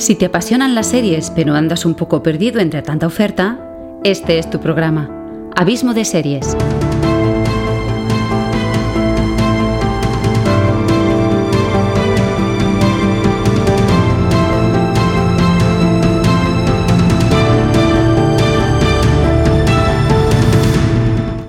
[0.00, 3.58] Si te apasionan las series pero andas un poco perdido entre tanta oferta,
[4.02, 5.10] este es tu programa,
[5.54, 6.56] Abismo de Series.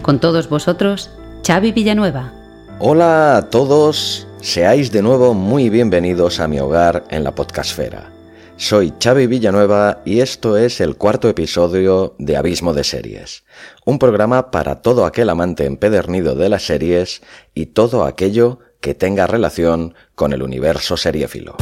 [0.02, 1.10] Con todos vosotros,
[1.48, 2.34] Xavi Villanueva.
[2.80, 8.12] Hola a todos, seáis de nuevo muy bienvenidos a mi hogar en la podcastfera.
[8.62, 13.44] Soy Xavi Villanueva y esto es el cuarto episodio de Abismo de Series,
[13.86, 17.24] un programa para todo aquel amante empedernido de las series
[17.56, 21.56] y todo aquello que tenga relación con el universo seriéfilo.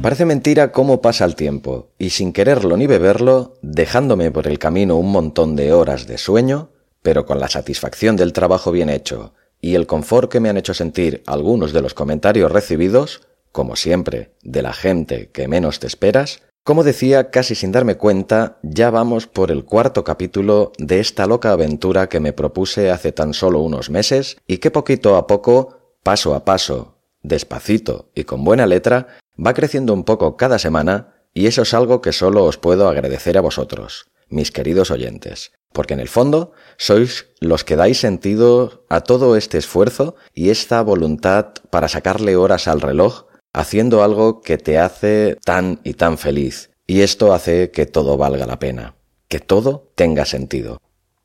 [0.00, 4.96] Parece mentira cómo pasa el tiempo, y sin quererlo ni beberlo, dejándome por el camino
[4.96, 6.70] un montón de horas de sueño,
[7.02, 10.74] pero con la satisfacción del trabajo bien hecho y el confort que me han hecho
[10.74, 16.42] sentir algunos de los comentarios recibidos, como siempre, de la gente que menos te esperas,
[16.64, 21.52] como decía casi sin darme cuenta, ya vamos por el cuarto capítulo de esta loca
[21.52, 26.34] aventura que me propuse hace tan solo unos meses y que poquito a poco, paso
[26.34, 29.08] a paso, despacito y con buena letra,
[29.44, 33.38] va creciendo un poco cada semana y eso es algo que solo os puedo agradecer
[33.38, 39.00] a vosotros, mis queridos oyentes porque en el fondo sois los que dais sentido a
[39.02, 44.76] todo este esfuerzo y esta voluntad para sacarle horas al reloj haciendo algo que te
[44.80, 46.70] hace tan y tan feliz.
[46.84, 48.96] Y esto hace que todo valga la pena,
[49.28, 50.82] que todo tenga sentido.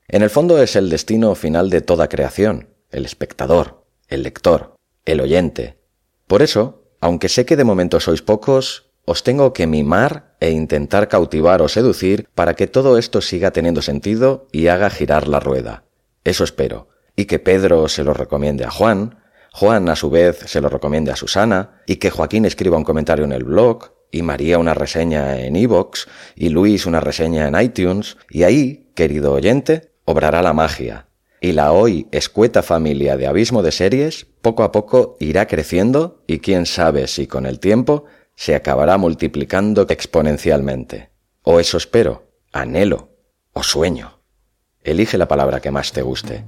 [0.07, 5.19] En el fondo es el destino final de toda creación, el espectador, el lector, el
[5.19, 5.79] oyente.
[6.27, 11.07] Por eso, aunque sé que de momento sois pocos, os tengo que mimar e intentar
[11.07, 15.83] cautivar o seducir para que todo esto siga teniendo sentido y haga girar la rueda.
[16.23, 16.87] Eso espero.
[17.15, 19.19] Y que Pedro se lo recomiende a Juan,
[19.53, 23.23] Juan a su vez se lo recomiende a Susana, y que Joaquín escriba un comentario
[23.23, 28.17] en el blog, y María una reseña en iVoox, y Luis una reseña en iTunes,
[28.31, 31.08] y ahí, querido oyente, obrará la magia.
[31.39, 36.39] Y la hoy escueta familia de Abismo de Series poco a poco irá creciendo y
[36.39, 38.05] quién sabe si con el tiempo
[38.36, 41.10] se acabará multiplicando exponencialmente.
[41.44, 43.10] O eso espero, anhelo
[43.54, 44.20] o sueño.
[44.82, 46.45] Elige la palabra que más te guste.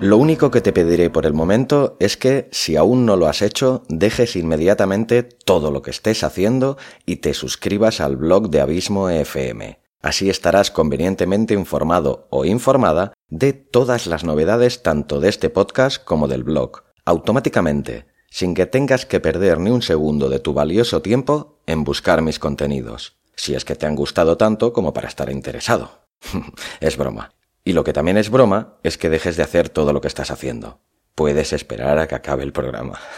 [0.00, 3.42] Lo único que te pediré por el momento es que, si aún no lo has
[3.42, 9.10] hecho, dejes inmediatamente todo lo que estés haciendo y te suscribas al blog de Abismo
[9.10, 9.80] FM.
[10.00, 16.28] Así estarás convenientemente informado o informada de todas las novedades tanto de este podcast como
[16.28, 21.60] del blog, automáticamente, sin que tengas que perder ni un segundo de tu valioso tiempo
[21.66, 26.06] en buscar mis contenidos, si es que te han gustado tanto como para estar interesado.
[26.80, 27.32] es broma.
[27.64, 30.30] Y lo que también es broma es que dejes de hacer todo lo que estás
[30.30, 30.80] haciendo.
[31.14, 32.98] Puedes esperar a que acabe el programa.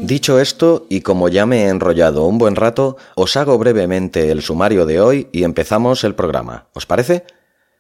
[0.02, 4.42] Dicho esto, y como ya me he enrollado un buen rato, os hago brevemente el
[4.42, 6.66] sumario de hoy y empezamos el programa.
[6.74, 7.24] ¿Os parece?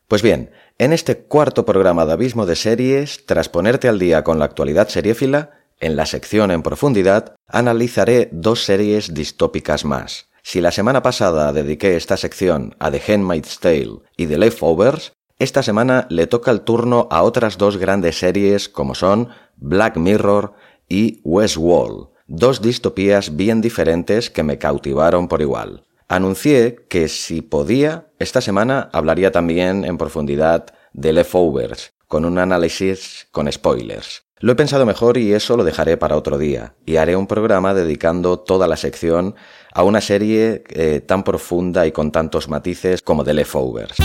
[0.06, 4.38] Pues bien, en este cuarto programa de Abismo de Series, tras ponerte al día con
[4.38, 10.28] la actualidad seriéfila, en la sección en profundidad analizaré dos series distópicas más.
[10.44, 15.64] Si la semana pasada dediqué esta sección a The Handmaid's Tale y The Leftovers, esta
[15.64, 20.52] semana le toca el turno a otras dos grandes series como son Black Mirror
[20.88, 25.84] y Westworld, dos distopías bien diferentes que me cautivaron por igual.
[26.08, 33.28] Anuncié que si podía, esta semana hablaría también en profundidad de Leftovers, con un análisis
[33.32, 34.24] con spoilers.
[34.38, 37.74] Lo he pensado mejor y eso lo dejaré para otro día, y haré un programa
[37.74, 39.34] dedicando toda la sección
[39.74, 43.96] a una serie eh, tan profunda y con tantos matices como The Leftovers.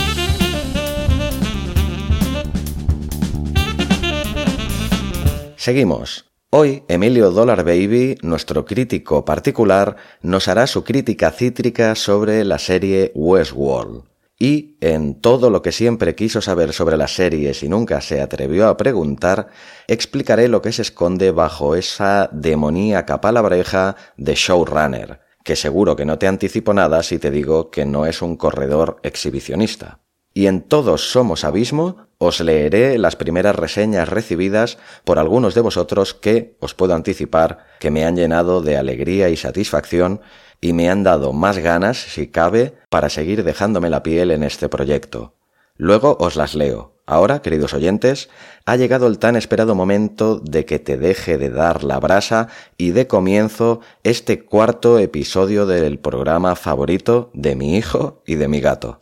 [5.56, 6.27] Seguimos.
[6.50, 13.12] Hoy, Emilio Dollar Baby, nuestro crítico particular, nos hará su crítica cítrica sobre la serie
[13.14, 14.04] Westworld.
[14.38, 18.68] Y, en todo lo que siempre quiso saber sobre las series y nunca se atrevió
[18.68, 19.48] a preguntar,
[19.88, 26.18] explicaré lo que se esconde bajo esa demoníaca palabreja de showrunner, que seguro que no
[26.18, 30.00] te anticipo nada si te digo que no es un corredor exhibicionista.
[30.32, 36.14] Y en Todos Somos Abismo os leeré las primeras reseñas recibidas por algunos de vosotros
[36.14, 40.20] que, os puedo anticipar, que me han llenado de alegría y satisfacción
[40.60, 44.68] y me han dado más ganas, si cabe, para seguir dejándome la piel en este
[44.68, 45.34] proyecto.
[45.76, 46.94] Luego os las leo.
[47.06, 48.28] Ahora, queridos oyentes,
[48.66, 52.90] ha llegado el tan esperado momento de que te deje de dar la brasa y
[52.90, 58.98] de comienzo este cuarto episodio del programa favorito de mi hijo y de mi gato.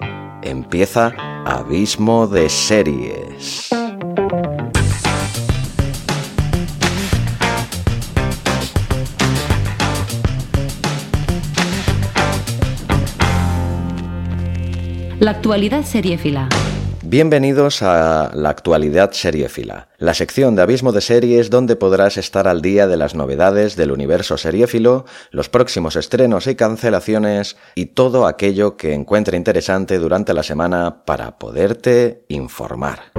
[0.49, 1.13] Empieza
[1.45, 3.69] Abismo de Series.
[15.19, 16.49] La actualidad seriéfila.
[17.09, 22.63] Bienvenidos a la actualidad seriéfila, la sección de Abismo de Series donde podrás estar al
[22.63, 28.77] día de las novedades del universo seriéfilo, los próximos estrenos y cancelaciones y todo aquello
[28.77, 33.13] que encuentre interesante durante la semana para poderte informar.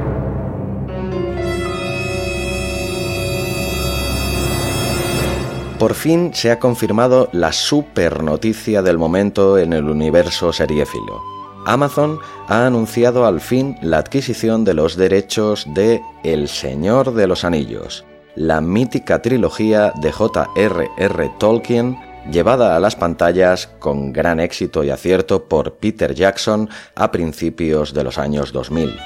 [5.79, 11.36] Por fin se ha confirmado la super noticia del momento en el universo seriéfilo
[11.67, 17.43] Amazon ha anunciado al fin la adquisición de los derechos de El Señor de los
[17.43, 18.05] Anillos,
[18.35, 21.31] la mítica trilogía de J.R.R.
[21.37, 21.97] Tolkien
[22.31, 28.05] llevada a las pantallas con gran éxito y acierto por Peter Jackson a principios de
[28.05, 28.97] los años 2000.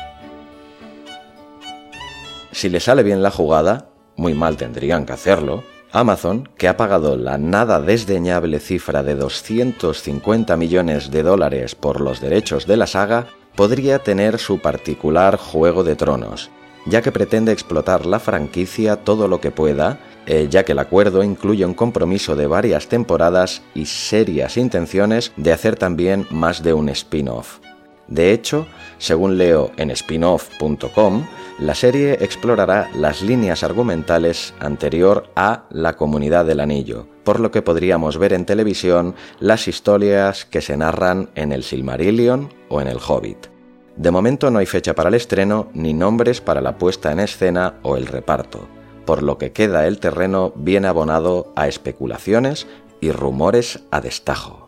[2.52, 5.64] Si le sale bien la jugada, muy mal tendrían que hacerlo,
[5.94, 12.22] Amazon, que ha pagado la nada desdeñable cifra de 250 millones de dólares por los
[12.22, 16.50] derechos de la saga, podría tener su particular Juego de Tronos,
[16.86, 21.24] ya que pretende explotar la franquicia todo lo que pueda, eh, ya que el acuerdo
[21.24, 26.88] incluye un compromiso de varias temporadas y serias intenciones de hacer también más de un
[26.88, 27.60] spin-off.
[28.08, 28.68] De hecho,
[29.02, 31.26] según leo en spinoff.com,
[31.58, 37.64] la serie explorará las líneas argumentales anterior a La Comunidad del Anillo, por lo que
[37.64, 43.00] podríamos ver en televisión las historias que se narran en el Silmarillion o en el
[43.00, 43.48] Hobbit.
[43.96, 47.80] De momento no hay fecha para el estreno ni nombres para la puesta en escena
[47.82, 48.68] o el reparto,
[49.08, 52.68] por lo que queda el terreno bien abonado a especulaciones
[53.02, 54.61] y rumores a destajo.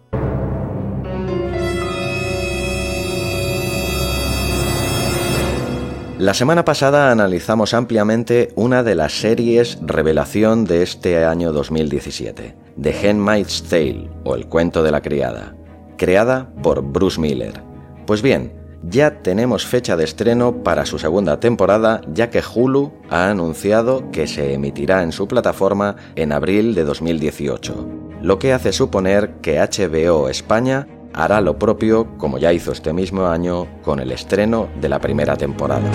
[6.24, 13.10] La semana pasada analizamos ampliamente una de las series revelación de este año 2017, The
[13.10, 15.54] Handmaid's Tale o El cuento de la criada,
[15.98, 17.62] creada por Bruce Miller.
[18.08, 18.54] Pues bien,
[18.84, 24.26] ya tenemos fecha de estreno para su segunda temporada, ya que Hulu ha anunciado que
[24.26, 27.86] se emitirá en su plataforma en abril de 2018,
[28.22, 33.28] lo que hace suponer que HBO España hará lo propio como ya hizo este mismo
[33.28, 35.90] año con el estreno de la primera temporada.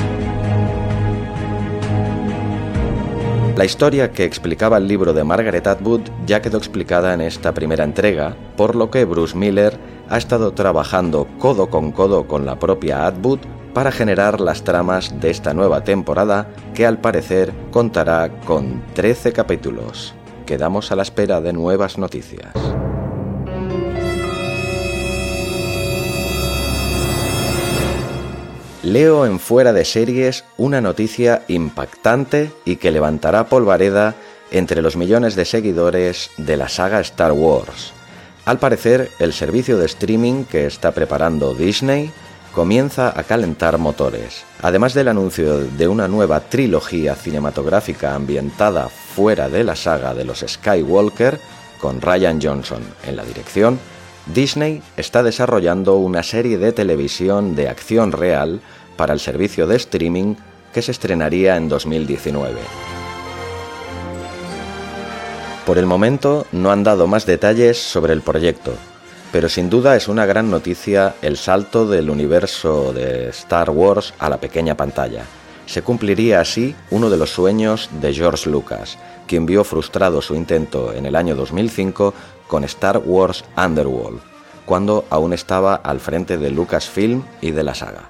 [3.57, 7.83] La historia que explicaba el libro de Margaret Atwood ya quedó explicada en esta primera
[7.83, 9.77] entrega, por lo que Bruce Miller
[10.09, 13.41] ha estado trabajando codo con codo con la propia Atwood
[13.75, 20.15] para generar las tramas de esta nueva temporada que al parecer contará con 13 capítulos.
[20.47, 22.53] Quedamos a la espera de nuevas noticias.
[28.89, 34.15] Leo en fuera de series una noticia impactante y que levantará polvareda
[34.51, 37.93] entre los millones de seguidores de la saga Star Wars.
[38.45, 42.11] Al parecer, el servicio de streaming que está preparando Disney
[42.55, 44.45] comienza a calentar motores.
[44.63, 50.45] Además del anuncio de una nueva trilogía cinematográfica ambientada fuera de la saga de los
[50.47, 51.39] Skywalker,
[51.79, 53.79] con Ryan Johnson en la dirección,
[54.35, 58.61] Disney está desarrollando una serie de televisión de acción real
[58.99, 60.35] para el servicio de streaming
[60.75, 62.61] que se estrenaría en 2019.
[65.65, 68.75] Por el momento no han dado más detalles sobre el proyecto,
[69.33, 74.29] pero sin duda es una gran noticia el salto del universo de Star Wars a
[74.29, 75.25] la pequeña pantalla.
[75.67, 80.93] Se cumpliría así uno de los sueños de George Lucas, quien vio frustrado su intento
[80.95, 82.15] en el año 2005
[82.47, 84.21] con Star Wars Underworld,
[84.65, 88.09] cuando aún estaba al frente de Lucasfilm y de la saga.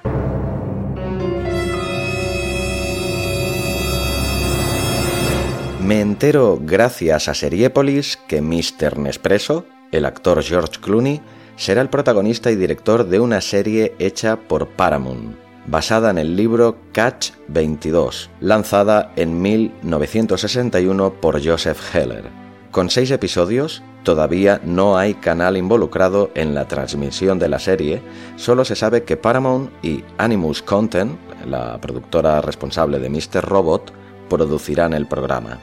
[5.89, 8.99] Me entero gracias a Seriepolis que Mr.
[8.99, 11.19] Nespresso, el actor George Clooney,
[11.55, 16.77] será el protagonista y director de una serie hecha por Paramount, basada en el libro
[16.91, 22.25] Catch 22, lanzada en 1961 por Joseph Heller.
[22.69, 28.03] Con seis episodios, todavía no hay canal involucrado en la transmisión de la serie,
[28.35, 31.17] solo se sabe que Paramount y Animus Content,
[31.47, 33.43] la productora responsable de Mr.
[33.43, 33.91] Robot,
[34.29, 35.57] producirán el programa.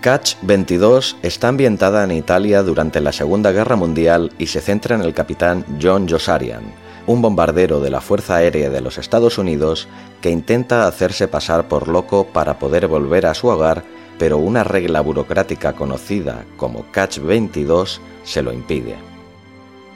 [0.00, 5.02] Catch 22 está ambientada en Italia durante la Segunda Guerra Mundial y se centra en
[5.02, 6.72] el capitán John Josarian,
[7.08, 9.88] un bombardero de la Fuerza Aérea de los Estados Unidos
[10.20, 13.82] que intenta hacerse pasar por loco para poder volver a su hogar,
[14.20, 18.94] pero una regla burocrática conocida como Catch 22 se lo impide.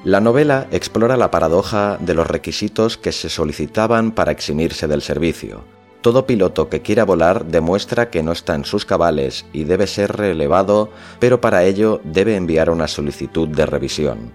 [0.03, 5.63] La novela explora la paradoja de los requisitos que se solicitaban para eximirse del servicio.
[6.03, 10.17] Todo piloto que quiera volar demuestra que no está en sus cabales y debe ser
[10.17, 10.91] relevado,
[11.21, 14.33] pero para ello debe enviar una solicitud de revisión.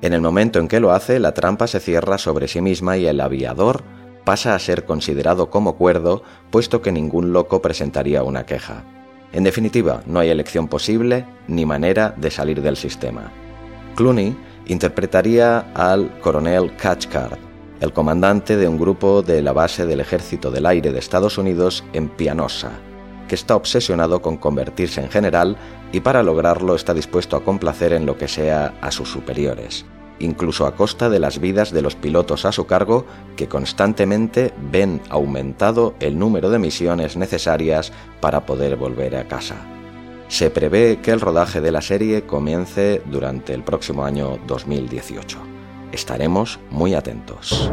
[0.00, 3.06] En el momento en que lo hace, la trampa se cierra sobre sí misma y
[3.06, 3.82] el aviador
[4.24, 8.84] pasa a ser considerado como cuerdo, puesto que ningún loco presentaría una queja.
[9.32, 13.30] En definitiva, no hay elección posible ni manera de salir del sistema.
[13.94, 14.34] Clooney
[14.66, 17.49] interpretaría al coronel Cathcart,
[17.80, 21.82] el comandante de un grupo de la base del Ejército del Aire de Estados Unidos
[21.94, 22.72] en Pianosa,
[23.26, 25.56] que está obsesionado con convertirse en general
[25.92, 29.86] y para lograrlo está dispuesto a complacer en lo que sea a sus superiores,
[30.18, 33.06] incluso a costa de las vidas de los pilotos a su cargo
[33.36, 39.56] que constantemente ven aumentado el número de misiones necesarias para poder volver a casa.
[40.28, 45.59] Se prevé que el rodaje de la serie comience durante el próximo año 2018.
[45.92, 47.70] Estaremos muy atentos.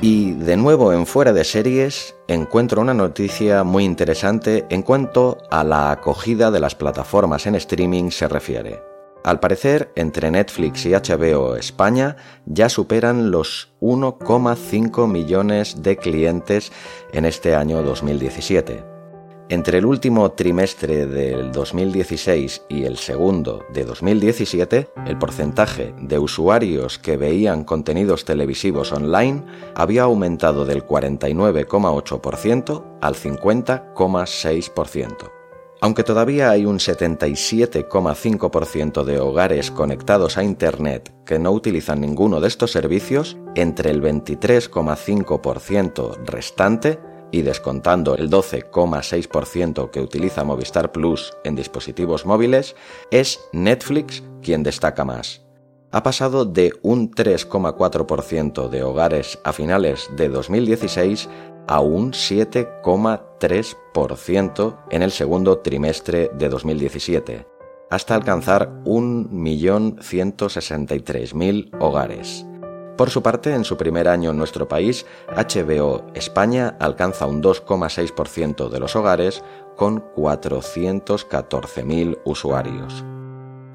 [0.00, 5.62] Y de nuevo en fuera de series encuentro una noticia muy interesante en cuanto a
[5.62, 8.82] la acogida de las plataformas en streaming se refiere.
[9.22, 16.72] Al parecer, entre Netflix y HBO España ya superan los 1,5 millones de clientes
[17.12, 18.91] en este año 2017.
[19.48, 26.98] Entre el último trimestre del 2016 y el segundo de 2017, el porcentaje de usuarios
[26.98, 29.44] que veían contenidos televisivos online
[29.74, 35.42] había aumentado del 49,8% al 50,6%.
[35.82, 42.46] Aunque todavía hay un 77,5% de hogares conectados a Internet que no utilizan ninguno de
[42.46, 47.00] estos servicios, entre el 23,5% restante
[47.32, 52.76] y descontando el 12,6% que utiliza Movistar Plus en dispositivos móviles,
[53.10, 55.42] es Netflix quien destaca más.
[55.90, 61.28] Ha pasado de un 3,4% de hogares a finales de 2016
[61.66, 67.48] a un 7,3% en el segundo trimestre de 2017,
[67.90, 72.46] hasta alcanzar 1.163.000 hogares.
[72.96, 78.68] Por su parte, en su primer año en nuestro país, HBO España alcanza un 2,6%
[78.68, 79.42] de los hogares
[79.76, 83.04] con 414.000 usuarios.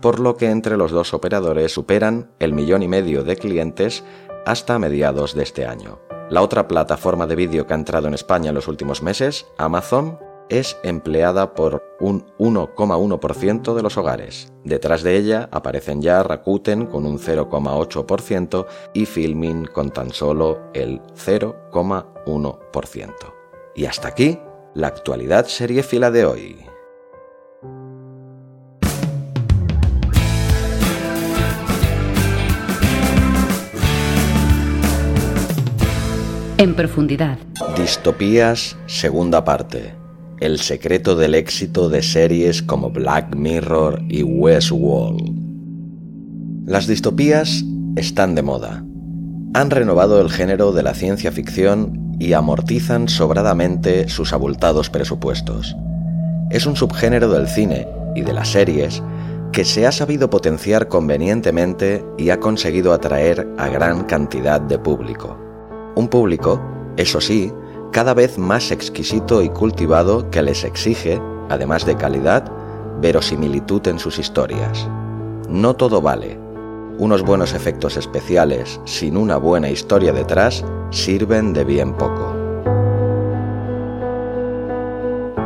[0.02, 4.04] Por lo que entre los dos operadores superan el millón y medio de clientes
[4.46, 5.98] hasta mediados de este año.
[6.30, 10.20] La otra plataforma de vídeo que ha entrado en España en los últimos meses, Amazon,
[10.50, 14.54] es empleada por un 1,1% de los hogares.
[14.64, 21.02] Detrás de ella aparecen ya Rakuten con un 0,8% y Filmin con tan solo el
[21.16, 23.14] 0,1%.
[23.76, 24.40] Y hasta aquí
[24.74, 26.56] la actualidad seriéfila de hoy.
[36.60, 37.38] En profundidad.
[37.78, 40.07] Distopías, segunda parte.
[40.40, 45.36] El secreto del éxito de series como Black Mirror y Westworld.
[46.68, 47.64] Las distopías
[47.96, 48.86] están de moda.
[49.56, 55.76] Han renovado el género de la ciencia ficción y amortizan sobradamente sus abultados presupuestos.
[56.52, 59.02] Es un subgénero del cine y de las series
[59.52, 65.36] que se ha sabido potenciar convenientemente y ha conseguido atraer a gran cantidad de público.
[65.96, 66.62] Un público,
[66.96, 67.52] eso sí,
[67.92, 72.52] cada vez más exquisito y cultivado que les exige, además de calidad,
[73.02, 74.88] verosimilitud en sus historias.
[75.50, 76.40] No todo vale.
[76.98, 82.36] Unos buenos efectos especiales sin una buena historia detrás sirven de bien poco.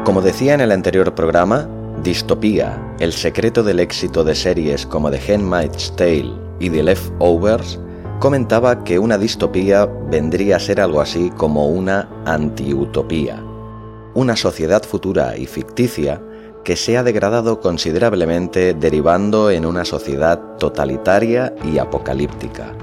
[0.05, 1.67] Como decía en el anterior programa,
[2.03, 7.79] Distopía, el secreto del éxito de series como The Handmaid's Tale y The Leftovers,
[8.21, 13.43] comentaba que una distopía vendría a ser algo así como una antiutopía,
[14.13, 16.21] una sociedad futura y ficticia
[16.63, 22.75] que se ha degradado considerablemente derivando en una sociedad totalitaria y apocalíptica.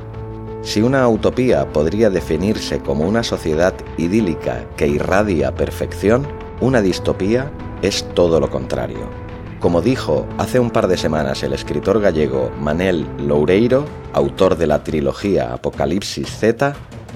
[0.62, 6.26] Si una utopía podría definirse como una sociedad idílica que irradia perfección,
[6.60, 9.27] una distopía es todo lo contrario.
[9.60, 14.84] Como dijo hace un par de semanas el escritor gallego Manel Loureiro, autor de la
[14.84, 16.74] trilogía Apocalipsis Z,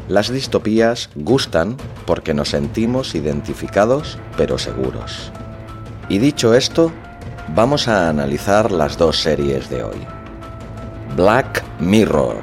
[0.08, 5.30] las distopías gustan porque nos sentimos identificados pero seguros.
[6.08, 6.90] Y dicho esto,
[7.54, 10.06] vamos a analizar las dos series de hoy.
[11.16, 12.38] Black Mirror.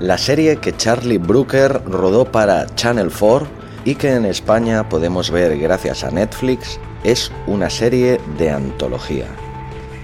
[0.00, 3.46] La serie que Charlie Brooker rodó para Channel 4
[3.84, 9.26] y que en España podemos ver gracias a Netflix es una serie de antología.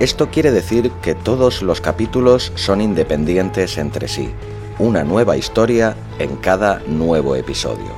[0.00, 4.30] Esto quiere decir que todos los capítulos son independientes entre sí,
[4.78, 7.90] una nueva historia en cada nuevo episodio.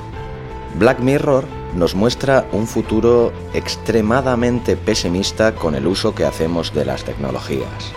[0.79, 7.05] Black Mirror nos muestra un futuro extremadamente pesimista con el uso que hacemos de las
[7.05, 7.93] tecnologías.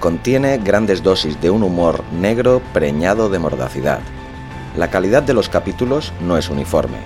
[0.00, 4.00] Contiene grandes dosis de un humor negro preñado de mordacidad.
[4.76, 6.98] La calidad de los capítulos no es uniforme.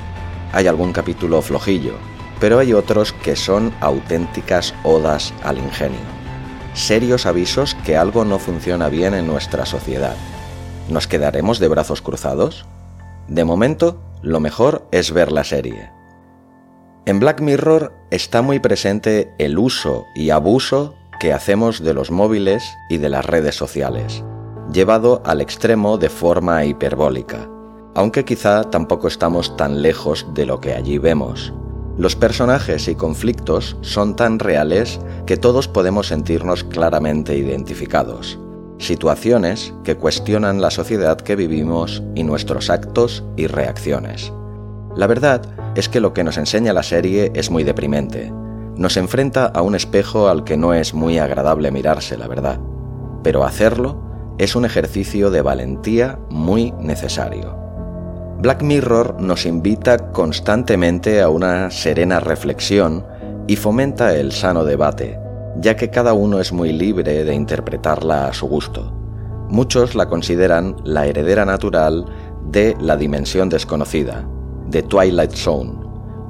[0.53, 1.95] Hay algún capítulo flojillo,
[2.41, 6.01] pero hay otros que son auténticas odas al ingenio.
[6.75, 10.17] Serios avisos que algo no funciona bien en nuestra sociedad.
[10.89, 12.65] ¿Nos quedaremos de brazos cruzados?
[13.29, 15.91] De momento, lo mejor es ver la serie.
[17.07, 22.65] En Black Mirror está muy presente el uso y abuso que hacemos de los móviles
[22.89, 24.25] y de las redes sociales,
[24.73, 27.49] llevado al extremo de forma hiperbólica,
[27.95, 31.53] aunque quizá tampoco estamos tan lejos de lo que allí vemos.
[32.01, 38.39] Los personajes y conflictos son tan reales que todos podemos sentirnos claramente identificados.
[38.79, 44.33] Situaciones que cuestionan la sociedad que vivimos y nuestros actos y reacciones.
[44.97, 45.43] La verdad
[45.75, 48.33] es que lo que nos enseña la serie es muy deprimente.
[48.77, 52.61] Nos enfrenta a un espejo al que no es muy agradable mirarse, la verdad.
[53.23, 54.01] Pero hacerlo
[54.39, 57.70] es un ejercicio de valentía muy necesario.
[58.41, 63.05] Black Mirror nos invita constantemente a una serena reflexión
[63.47, 65.19] y fomenta el sano debate,
[65.57, 68.95] ya que cada uno es muy libre de interpretarla a su gusto.
[69.51, 72.07] Muchos la consideran la heredera natural
[72.47, 74.27] de La Dimensión Desconocida,
[74.69, 75.75] de Twilight Zone,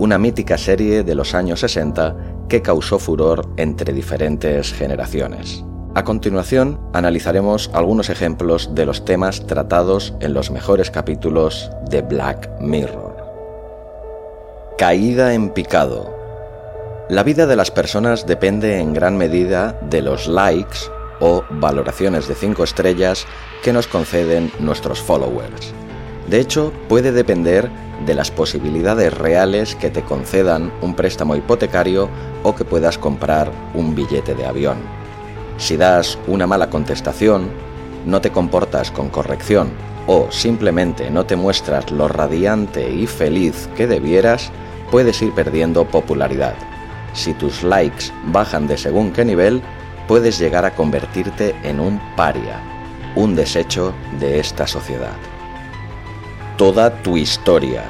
[0.00, 2.16] una mítica serie de los años 60
[2.48, 5.64] que causó furor entre diferentes generaciones.
[5.92, 12.48] A continuación, analizaremos algunos ejemplos de los temas tratados en los mejores capítulos de Black
[12.60, 13.16] Mirror.
[14.78, 16.14] Caída en picado.
[17.08, 20.78] La vida de las personas depende en gran medida de los likes
[21.18, 23.26] o valoraciones de 5 estrellas
[23.64, 25.74] que nos conceden nuestros followers.
[26.28, 27.68] De hecho, puede depender
[28.06, 32.08] de las posibilidades reales que te concedan un préstamo hipotecario
[32.44, 34.99] o que puedas comprar un billete de avión.
[35.60, 37.50] Si das una mala contestación,
[38.06, 39.70] no te comportas con corrección
[40.06, 44.50] o simplemente no te muestras lo radiante y feliz que debieras,
[44.90, 46.54] puedes ir perdiendo popularidad.
[47.12, 49.60] Si tus likes bajan de según qué nivel,
[50.08, 52.58] puedes llegar a convertirte en un paria,
[53.14, 55.16] un desecho de esta sociedad.
[56.56, 57.84] Toda tu historia.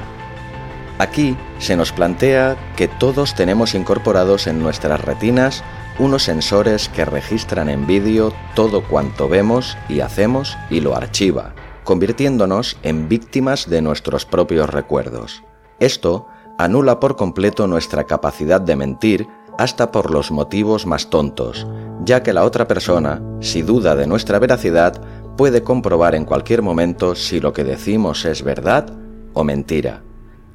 [0.99, 5.63] Aquí se nos plantea que todos tenemos incorporados en nuestras retinas
[6.01, 12.79] unos sensores que registran en vídeo todo cuanto vemos y hacemos y lo archiva, convirtiéndonos
[12.83, 15.43] en víctimas de nuestros propios recuerdos.
[15.79, 16.27] Esto
[16.59, 21.67] anula por completo nuestra capacidad de mentir hasta por los motivos más tontos,
[22.03, 25.03] ya que la otra persona, si duda de nuestra veracidad,
[25.37, 28.91] puede comprobar en cualquier momento si lo que decimos es verdad
[29.35, 30.03] o mentira.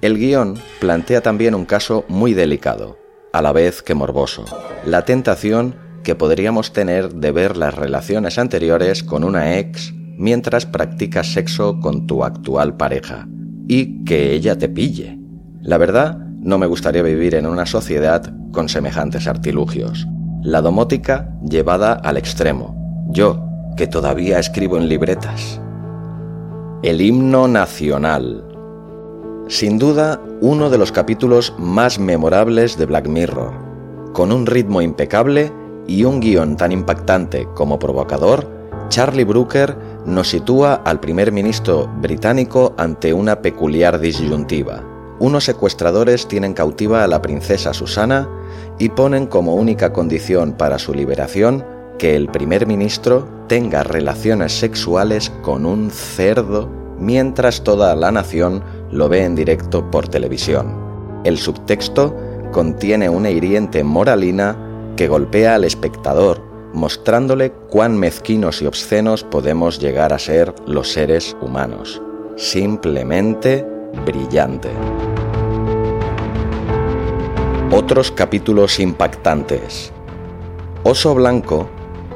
[0.01, 2.97] El guion plantea también un caso muy delicado,
[3.35, 4.45] a la vez que morboso,
[4.85, 11.33] la tentación que podríamos tener de ver las relaciones anteriores con una ex mientras practicas
[11.33, 13.27] sexo con tu actual pareja
[13.67, 15.19] y que ella te pille.
[15.61, 20.07] La verdad, no me gustaría vivir en una sociedad con semejantes artilugios.
[20.41, 23.05] La domótica llevada al extremo.
[23.09, 23.43] Yo,
[23.75, 25.59] que todavía escribo en libretas.
[26.83, 28.45] El himno nacional.
[29.47, 33.53] Sin duda, uno de los capítulos más memorables de Black Mirror.
[34.11, 35.51] Con un ritmo impecable
[35.85, 38.49] y un guion tan impactante como provocador,
[38.89, 44.83] Charlie Brooker nos sitúa al primer ministro británico ante una peculiar disyuntiva.
[45.19, 48.27] Unos secuestradores tienen cautiva a la princesa Susana
[48.79, 51.63] y ponen como única condición para su liberación
[51.99, 56.67] que el primer ministro tenga relaciones sexuales con un cerdo
[56.99, 58.63] mientras toda la nación
[58.95, 61.21] lo ve en directo por televisión.
[61.23, 62.15] El subtexto
[62.51, 64.57] contiene una hiriente moralina
[64.95, 66.41] que golpea al espectador,
[66.73, 72.01] mostrándole cuán mezquinos y obscenos podemos llegar a ser los seres humanos.
[72.37, 73.65] Simplemente
[74.05, 74.69] brillante.
[77.71, 79.91] Otros capítulos impactantes.
[80.83, 81.67] Oso Blanco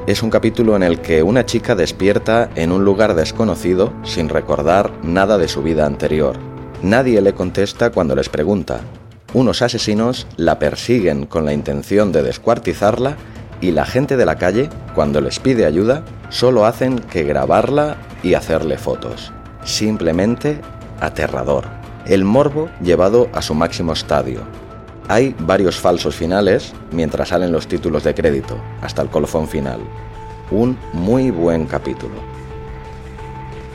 [0.06, 4.90] es un capítulo en el que una chica despierta en un lugar desconocido sin recordar
[5.02, 6.49] nada de su vida anterior.
[6.82, 8.80] Nadie le contesta cuando les pregunta.
[9.34, 13.16] Unos asesinos la persiguen con la intención de descuartizarla
[13.60, 18.32] y la gente de la calle, cuando les pide ayuda, solo hacen que grabarla y
[18.32, 19.30] hacerle fotos.
[19.62, 20.60] Simplemente
[21.00, 21.66] aterrador.
[22.06, 24.40] El morbo llevado a su máximo estadio.
[25.08, 29.80] Hay varios falsos finales mientras salen los títulos de crédito, hasta el colofón final.
[30.50, 32.29] Un muy buen capítulo.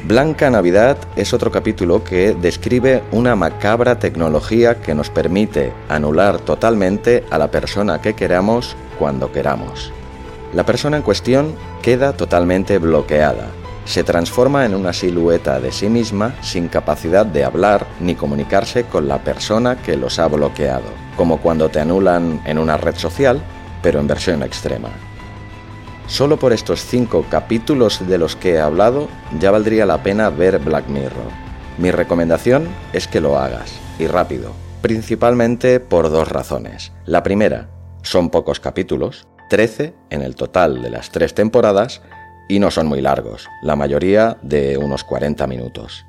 [0.08, 7.24] Blanca Navidad es otro capítulo que describe una macabra tecnología que nos permite anular totalmente
[7.32, 9.92] a la persona que queramos cuando queramos.
[10.54, 13.48] La persona en cuestión queda totalmente bloqueada,
[13.86, 19.08] se transforma en una silueta de sí misma sin capacidad de hablar ni comunicarse con
[19.08, 20.86] la persona que los ha bloqueado,
[21.18, 23.42] como cuando te anulan en una red social,
[23.82, 24.90] pero en versión extrema.
[26.08, 29.08] Solo por estos cinco capítulos de los que he hablado
[29.40, 31.32] ya valdría la pena ver Black Mirror.
[31.78, 36.92] Mi recomendación es que lo hagas, y rápido, principalmente por dos razones.
[37.06, 37.70] La primera,
[38.04, 42.02] son pocos capítulos, 13 en el total de las tres temporadas,
[42.48, 46.06] y no son muy largos, la mayoría de unos 40 minutos.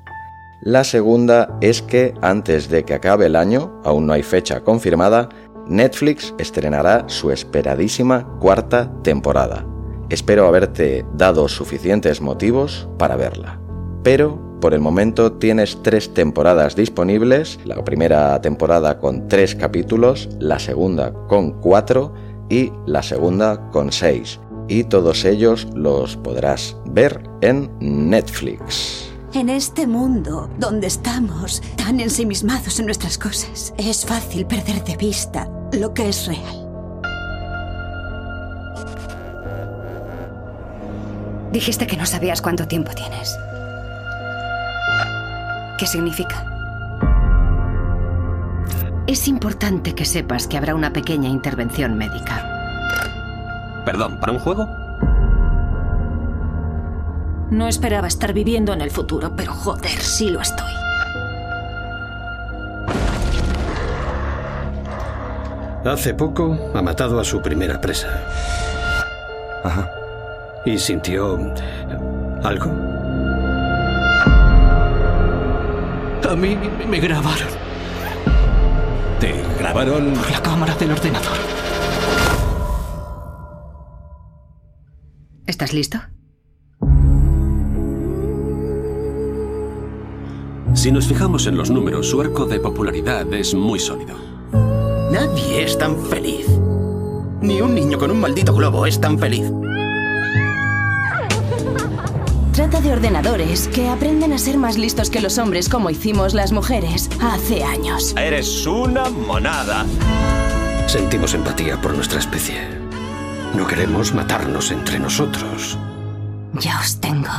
[0.61, 5.29] La segunda es que antes de que acabe el año, aún no hay fecha confirmada,
[5.67, 9.65] Netflix estrenará su esperadísima cuarta temporada.
[10.09, 13.59] Espero haberte dado suficientes motivos para verla.
[14.03, 20.59] Pero por el momento tienes tres temporadas disponibles, la primera temporada con tres capítulos, la
[20.59, 22.13] segunda con cuatro
[22.49, 24.39] y la segunda con seis.
[24.69, 29.11] Y todos ellos los podrás ver en Netflix.
[29.33, 35.49] En este mundo donde estamos tan ensimismados en nuestras cosas, es fácil perder de vista
[35.73, 36.66] lo que es real.
[41.51, 43.37] Dijiste que no sabías cuánto tiempo tienes.
[45.77, 46.45] ¿Qué significa?
[49.07, 52.45] Es importante que sepas que habrá una pequeña intervención médica.
[53.85, 54.67] Perdón, ¿para un juego?
[57.49, 60.73] No esperaba estar viviendo en el futuro, pero joder, sí lo estoy.
[65.85, 68.09] Hace poco ha matado a su primera presa.
[69.63, 69.89] Ajá.
[70.65, 71.37] ¿Y sintió
[72.43, 72.71] algo?
[76.29, 76.57] A mí
[76.89, 77.47] me grabaron
[79.19, 80.13] ¿Te grabaron?
[80.13, 81.37] por la cámara del ordenador.
[85.45, 85.99] ¿Estás listo?
[90.75, 94.15] Si nos fijamos en los números, su arco de popularidad es muy sólido.
[95.11, 96.45] Nadie es tan feliz.
[97.41, 99.51] Ni un niño con un maldito globo es tan feliz.
[102.57, 106.51] Trata de ordenadores que aprenden a ser más listos que los hombres como hicimos las
[106.51, 108.15] mujeres hace años.
[108.17, 109.85] Eres una monada.
[110.87, 112.67] Sentimos empatía por nuestra especie.
[113.53, 115.77] No queremos matarnos entre nosotros.
[116.53, 117.29] Ya os tengo.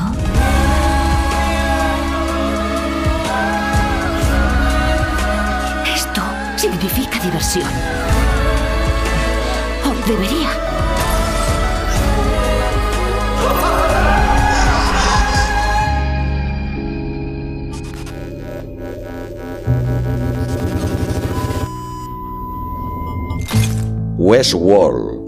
[5.92, 6.22] Esto
[6.54, 7.68] significa diversión.
[9.84, 10.67] O debería.
[24.28, 25.22] Westworld.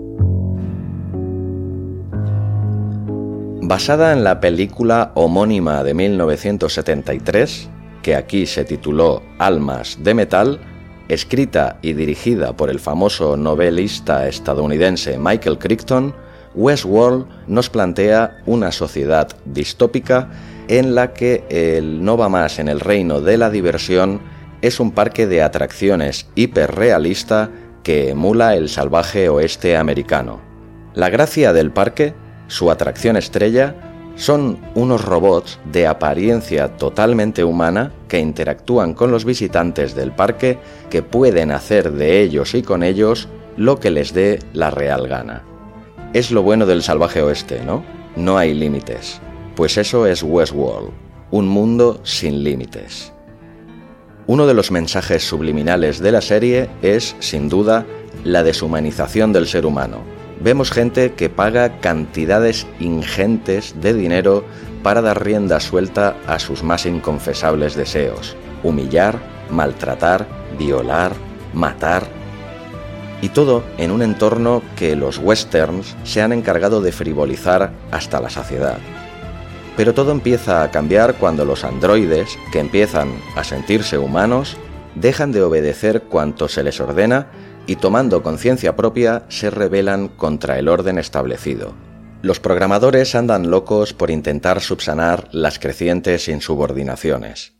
[3.62, 7.70] Basada en la película homónima de 1973,
[8.02, 10.60] que aquí se tituló Almas de Metal,
[11.08, 16.14] escrita y dirigida por el famoso novelista estadounidense Michael Crichton,
[16.54, 20.28] Westworld nos plantea una sociedad distópica
[20.68, 24.20] en la que el no va más en el reino de la diversión
[24.60, 27.50] es un parque de atracciones hiperrealista
[27.90, 30.40] que emula el salvaje oeste americano.
[30.94, 32.14] La gracia del parque,
[32.46, 33.74] su atracción estrella,
[34.14, 41.02] son unos robots de apariencia totalmente humana que interactúan con los visitantes del parque que
[41.02, 45.42] pueden hacer de ellos y con ellos lo que les dé la real gana.
[46.12, 47.84] Es lo bueno del salvaje oeste, ¿no?
[48.14, 49.20] No hay límites.
[49.56, 50.90] Pues eso es Westworld,
[51.32, 53.12] un mundo sin límites.
[54.30, 57.84] Uno de los mensajes subliminales de la serie es, sin duda,
[58.22, 60.02] la deshumanización del ser humano.
[60.38, 64.44] Vemos gente que paga cantidades ingentes de dinero
[64.84, 68.36] para dar rienda suelta a sus más inconfesables deseos.
[68.62, 69.18] Humillar,
[69.50, 71.10] maltratar, violar,
[71.52, 72.06] matar.
[73.22, 78.30] Y todo en un entorno que los westerns se han encargado de frivolizar hasta la
[78.30, 78.78] saciedad.
[79.80, 84.58] Pero todo empieza a cambiar cuando los androides, que empiezan a sentirse humanos,
[84.94, 87.28] dejan de obedecer cuanto se les ordena
[87.66, 91.72] y tomando conciencia propia se rebelan contra el orden establecido.
[92.20, 97.54] Los programadores andan locos por intentar subsanar las crecientes insubordinaciones.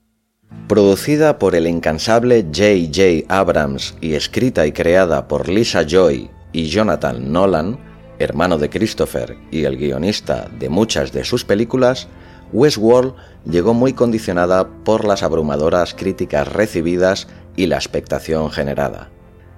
[0.69, 3.35] Producida por el incansable J.J.
[3.35, 7.79] Abrams y escrita y creada por Lisa Joy y Jonathan Nolan,
[8.21, 12.07] hermano de Christopher y el guionista de muchas de sus películas,
[12.53, 19.11] Westworld llegó muy condicionada por las abrumadoras críticas recibidas y la expectación generada.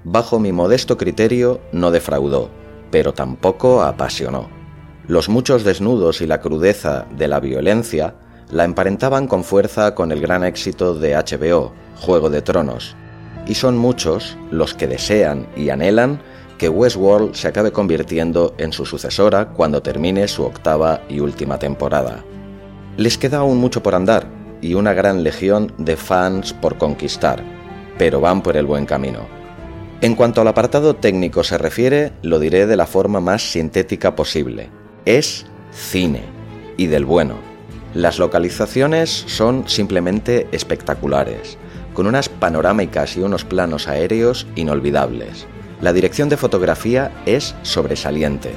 [0.04, 2.50] Bajo mi modesto criterio, no defraudó,
[2.90, 4.48] pero tampoco apasionó.
[5.08, 8.14] Los muchos desnudos y la crudeza de la violencia
[8.50, 12.94] la emparentaban con fuerza con el gran éxito de HBO, Juego de Tronos,
[13.46, 16.20] y son muchos los que desean y anhelan
[16.62, 22.24] que Westworld se acabe convirtiendo en su sucesora cuando termine su octava y última temporada.
[22.96, 24.28] Les queda aún mucho por andar
[24.60, 27.42] y una gran legión de fans por conquistar,
[27.98, 29.26] pero van por el buen camino.
[30.02, 34.70] En cuanto al apartado técnico se refiere, lo diré de la forma más sintética posible.
[35.04, 36.22] Es cine,
[36.76, 37.38] y del bueno.
[37.92, 41.58] Las localizaciones son simplemente espectaculares,
[41.92, 45.48] con unas panorámicas y unos planos aéreos inolvidables.
[45.82, 48.52] La dirección de fotografía es sobresaliente,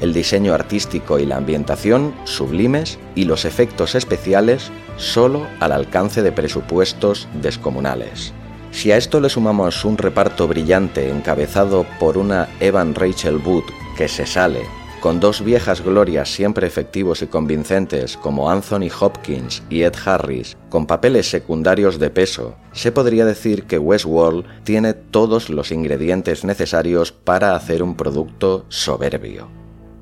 [0.00, 6.32] el diseño artístico y la ambientación sublimes y los efectos especiales solo al alcance de
[6.32, 8.32] presupuestos descomunales.
[8.70, 13.64] Si a esto le sumamos un reparto brillante encabezado por una Evan Rachel Wood
[13.98, 19.82] que se sale con dos viejas glorias siempre efectivos y convincentes como Anthony Hopkins y
[19.82, 25.72] Ed Harris, con papeles secundarios de peso, se podría decir que Westworld tiene todos los
[25.72, 29.48] ingredientes necesarios para hacer un producto soberbio.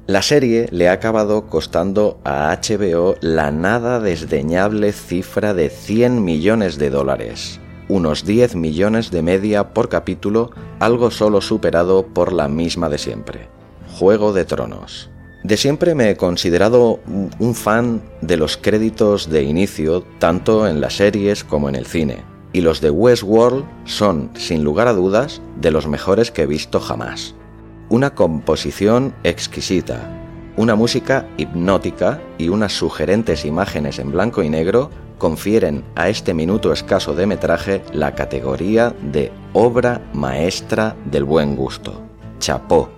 [0.06, 6.78] La serie le ha acabado costando a HBO la nada desdeñable cifra de 100 millones
[6.78, 12.88] de dólares, unos 10 millones de media por capítulo, algo solo superado por la misma
[12.88, 13.57] de siempre.
[13.98, 15.10] Juego de Tronos.
[15.42, 17.00] De siempre me he considerado
[17.40, 22.22] un fan de los créditos de inicio, tanto en las series como en el cine,
[22.52, 26.78] y los de Westworld son, sin lugar a dudas, de los mejores que he visto
[26.78, 27.34] jamás.
[27.88, 30.08] Una composición exquisita,
[30.56, 36.72] una música hipnótica y unas sugerentes imágenes en blanco y negro confieren a este minuto
[36.72, 42.00] escaso de metraje la categoría de obra maestra del buen gusto.
[42.38, 42.97] Chapó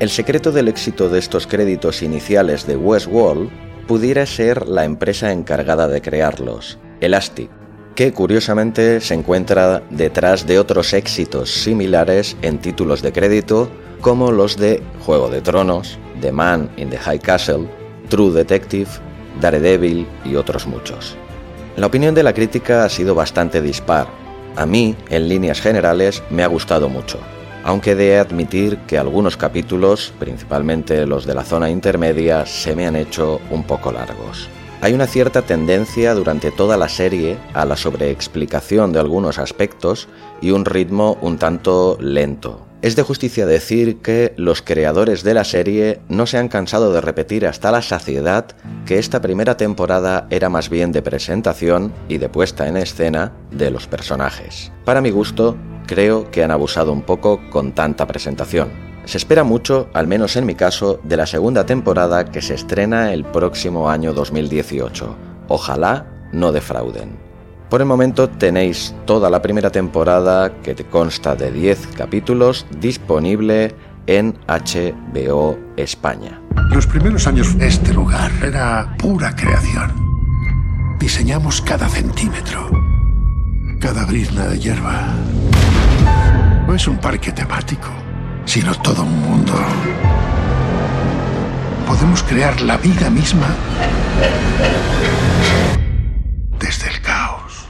[0.00, 3.50] el secreto del éxito de estos créditos iniciales de Westworld
[3.88, 7.50] pudiera ser la empresa encargada de crearlos, Elastic,
[7.96, 13.68] que curiosamente se encuentra detrás de otros éxitos similares en títulos de crédito
[14.00, 17.68] como los de Juego de Tronos, The Man in the High Castle,
[18.08, 18.88] True Detective,
[19.40, 21.16] Daredevil y otros muchos.
[21.76, 24.06] La opinión de la crítica ha sido bastante dispar.
[24.54, 27.18] A mí, en líneas generales, me ha gustado mucho
[27.68, 32.96] aunque de admitir que algunos capítulos, principalmente los de la zona intermedia, se me han
[32.96, 34.48] hecho un poco largos.
[34.80, 40.08] Hay una cierta tendencia durante toda la serie a la sobreexplicación de algunos aspectos
[40.40, 42.66] y un ritmo un tanto lento.
[42.80, 47.02] Es de justicia decir que los creadores de la serie no se han cansado de
[47.02, 48.46] repetir hasta la saciedad
[48.86, 53.70] que esta primera temporada era más bien de presentación y de puesta en escena de
[53.70, 54.72] los personajes.
[54.86, 58.68] Para mi gusto, creo que han abusado un poco con tanta presentación.
[59.06, 63.12] Se espera mucho, al menos en mi caso, de la segunda temporada que se estrena
[63.12, 65.16] el próximo año 2018.
[65.48, 67.16] Ojalá no defrauden.
[67.70, 73.74] Por el momento tenéis toda la primera temporada, que te consta de 10 capítulos, disponible
[74.06, 76.40] en HBO España.
[76.70, 79.92] Los primeros años este lugar era pura creación.
[80.98, 82.70] Diseñamos cada centímetro,
[83.80, 85.14] cada brizna de hierba.
[86.66, 87.88] No es un parque temático,
[88.44, 89.52] sino todo un mundo.
[91.86, 93.48] Podemos crear la vida misma
[96.58, 97.66] desde el caos.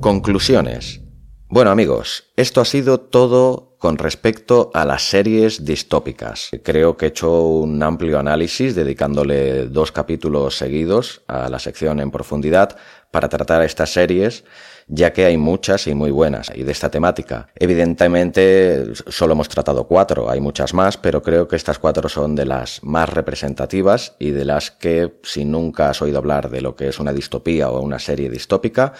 [0.00, 1.02] Conclusiones.
[1.50, 6.50] Bueno amigos, esto ha sido todo con respecto a las series distópicas.
[6.62, 12.10] Creo que he hecho un amplio análisis dedicándole dos capítulos seguidos a la sección en
[12.10, 12.76] profundidad
[13.10, 14.44] para tratar estas series,
[14.86, 17.48] ya que hay muchas y muy buenas y de esta temática.
[17.54, 22.46] Evidentemente solo hemos tratado cuatro, hay muchas más, pero creo que estas cuatro son de
[22.46, 26.88] las más representativas y de las que si nunca has oído hablar de lo que
[26.88, 28.92] es una distopía o una serie distópica,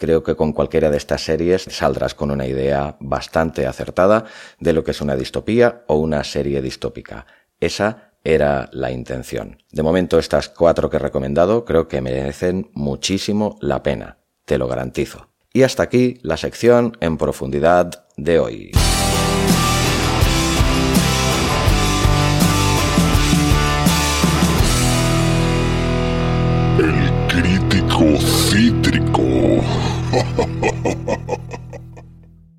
[0.00, 4.24] Creo que con cualquiera de estas series saldrás con una idea bastante acertada
[4.58, 7.26] de lo que es una distopía o una serie distópica.
[7.60, 9.62] Esa era la intención.
[9.70, 14.68] De momento estas cuatro que he recomendado creo que merecen muchísimo la pena, te lo
[14.68, 15.28] garantizo.
[15.52, 18.70] Y hasta aquí la sección en profundidad de hoy.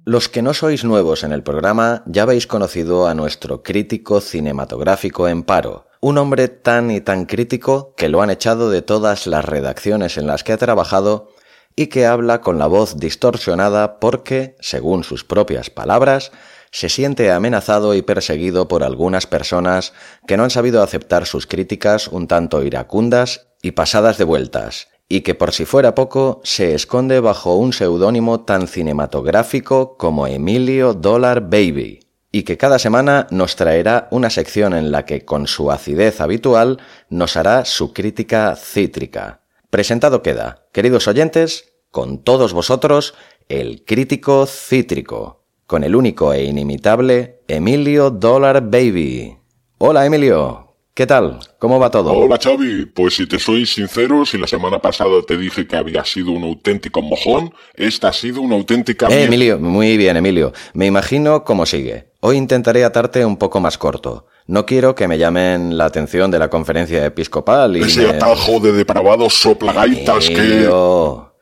[0.04, 5.28] Los que no sois nuevos en el programa ya habéis conocido a nuestro crítico cinematográfico
[5.28, 9.46] en paro, un hombre tan y tan crítico que lo han echado de todas las
[9.46, 11.30] redacciones en las que ha trabajado
[11.76, 16.32] y que habla con la voz distorsionada porque, según sus propias palabras,
[16.72, 19.94] se siente amenazado y perseguido por algunas personas
[20.26, 25.22] que no han sabido aceptar sus críticas un tanto iracundas y pasadas de vueltas, y
[25.22, 31.42] que por si fuera poco se esconde bajo un seudónimo tan cinematográfico como Emilio Dollar
[31.42, 32.00] Baby,
[32.32, 36.80] y que cada semana nos traerá una sección en la que con su acidez habitual
[37.10, 39.42] nos hará su crítica cítrica.
[39.70, 43.14] Presentado queda, queridos oyentes, con todos vosotros,
[43.50, 49.38] el crítico cítrico, con el único e inimitable Emilio Dollar Baby.
[49.78, 50.71] Hola Emilio,
[51.02, 51.40] ¿Qué tal?
[51.58, 52.14] ¿Cómo va todo?
[52.14, 56.06] Hola Xavi, pues si te soy sincero, si la semana pasada te dije que había
[56.06, 59.08] sido un auténtico mojón, esta ha sido una auténtica...
[59.08, 60.54] Eh, Emilio, muy bien Emilio.
[60.76, 62.12] Me imagino cómo sigue.
[62.20, 64.28] Hoy intentaré atarte un poco más corto.
[64.46, 67.82] No quiero que me llamen la atención de la conferencia episcopal y...
[67.82, 71.34] Ese atajo de depravados soplagaitas Emilio.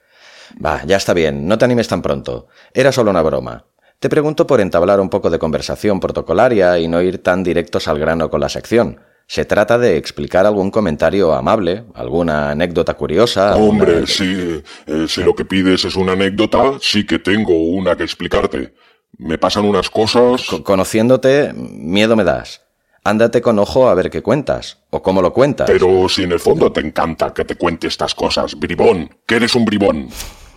[0.53, 0.65] que...
[0.65, 2.47] Va, ya está bien, no te animes tan pronto.
[2.73, 3.65] Era solo una broma.
[3.99, 7.99] Te pregunto por entablar un poco de conversación protocolaria y no ir tan directos al
[7.99, 9.01] grano con la sección.
[9.29, 13.55] Se trata de explicar algún comentario amable, alguna anécdota curiosa.
[13.57, 14.63] Hombre, sí.
[14.87, 18.73] Eh, si lo que pides es una anécdota, sí que tengo una que explicarte.
[19.19, 20.47] Me pasan unas cosas.
[20.63, 22.63] conociéndote, miedo me das.
[23.03, 25.69] Ándate con ojo a ver qué cuentas, o cómo lo cuentas.
[25.69, 29.53] Pero si en el fondo te encanta que te cuente estas cosas, bribón, que eres
[29.53, 30.09] un bribón.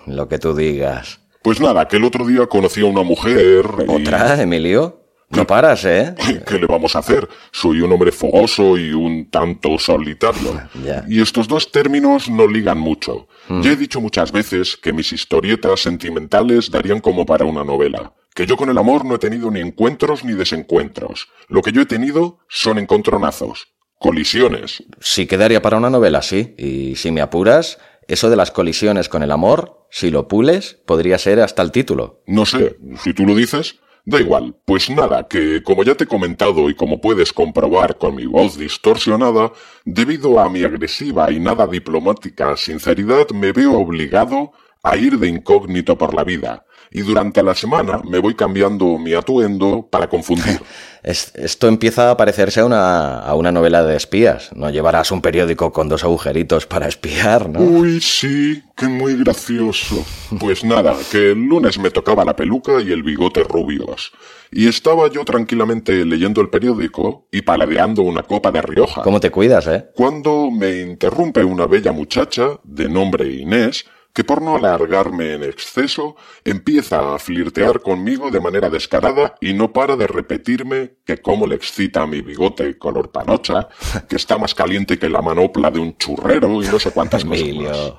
[0.07, 1.21] Lo que tú digas.
[1.43, 3.67] Pues nada, que el otro día conocí a una mujer.
[3.87, 5.02] ¿Otra, Emilio?
[5.33, 6.15] No paras, ¿eh?
[6.47, 7.29] ¿Qué le vamos a hacer?
[7.51, 10.61] Soy un hombre fogoso y un tanto solitario.
[11.09, 13.29] Y estos dos términos no ligan mucho.
[13.49, 13.63] Mm.
[13.63, 18.13] Ya he dicho muchas veces que mis historietas sentimentales darían como para una novela.
[18.35, 21.29] Que yo con el amor no he tenido ni encuentros ni desencuentros.
[21.49, 23.69] Lo que yo he tenido son encontronazos,
[23.99, 24.85] colisiones.
[25.01, 26.55] Sí quedaría para una novela, sí.
[26.59, 27.79] Y si me apuras,
[28.09, 32.23] eso de las colisiones con el amor, si lo pules, podría ser hasta el título.
[32.27, 33.77] No sé, si tú lo dices.
[34.05, 38.17] Da igual, pues nada, que como ya te he comentado y como puedes comprobar con
[38.17, 39.53] mi voz distorsionada,
[39.85, 44.51] debido a mi agresiva y nada diplomática sinceridad me veo obligado
[44.83, 49.15] a ir de incógnito por la vida, y durante la semana me voy cambiando mi
[49.15, 50.61] atuendo para confundir.
[51.03, 54.51] Esto empieza a parecerse a una, a una novela de espías.
[54.55, 57.61] No llevarás un periódico con dos agujeritos para espiar, ¿no?
[57.61, 60.05] Uy, sí, qué muy gracioso.
[60.39, 64.13] Pues nada, que el lunes me tocaba la peluca y el bigote rubios.
[64.53, 69.03] Y estaba yo tranquilamente leyendo el periódico y paladeando una copa de Rioja.
[69.03, 69.87] ¿Cómo te cuidas, eh?
[69.95, 76.17] Cuando me interrumpe una bella muchacha, de nombre Inés, que por no alargarme en exceso,
[76.45, 81.55] empieza a flirtear conmigo de manera descarada y no para de repetirme que cómo le
[81.55, 83.69] excita mi bigote color panocha,
[84.09, 87.55] que está más caliente que la manopla de un churrero y no sé cuántas cosas
[87.55, 87.93] más.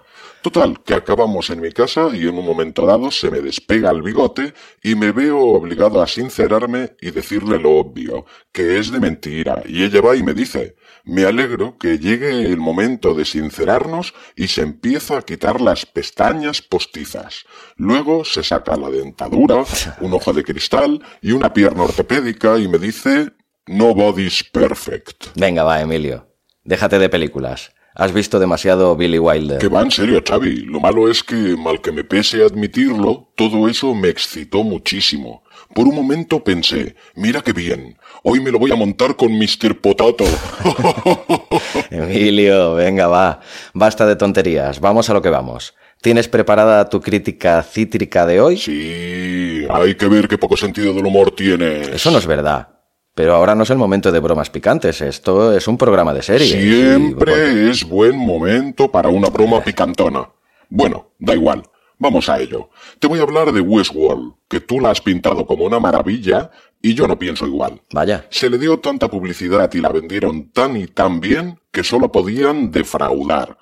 [0.43, 4.01] Total, que acabamos en mi casa y en un momento dado se me despega el
[4.01, 9.63] bigote y me veo obligado a sincerarme y decirle lo obvio, que es de mentira,
[9.65, 10.75] y ella va y me dice,
[11.05, 16.61] me alegro que llegue el momento de sincerarnos y se empieza a quitar las pestañas
[16.61, 17.45] postizas.
[17.77, 19.63] Luego se saca la dentadura,
[20.01, 23.31] un ojo de cristal y una pierna ortopédica y me dice,
[23.65, 25.27] nobody's perfect.
[25.35, 26.27] Venga, va, Emilio.
[26.65, 27.71] Déjate de películas.
[27.95, 29.59] Has visto demasiado Billy Wilder.
[29.59, 30.61] Que va en serio, Xavi.
[30.65, 35.43] Lo malo es que, mal que me pese admitirlo, todo eso me excitó muchísimo.
[35.75, 39.79] Por un momento pensé, mira qué bien, hoy me lo voy a montar con Mr.
[39.79, 40.25] Potato.
[41.91, 43.39] Emilio, venga, va.
[43.73, 45.75] Basta de tonterías, vamos a lo que vamos.
[46.01, 48.57] ¿Tienes preparada tu crítica cítrica de hoy?
[48.57, 51.87] Sí, hay que ver qué poco sentido del humor tienes.
[51.87, 52.72] Eso no es verdad.
[53.15, 56.47] Pero ahora no es el momento de bromas picantes, esto es un programa de serie.
[56.47, 60.29] Siempre es buen momento para una broma picantona.
[60.69, 61.61] Bueno, da igual,
[61.99, 62.69] vamos a ello.
[62.97, 66.49] Te voy a hablar de Westworld, que tú la has pintado como una maravilla
[66.81, 67.81] y yo no pienso igual.
[67.93, 68.25] Vaya.
[68.29, 72.71] Se le dio tanta publicidad y la vendieron tan y tan bien que solo podían
[72.71, 73.57] defraudar.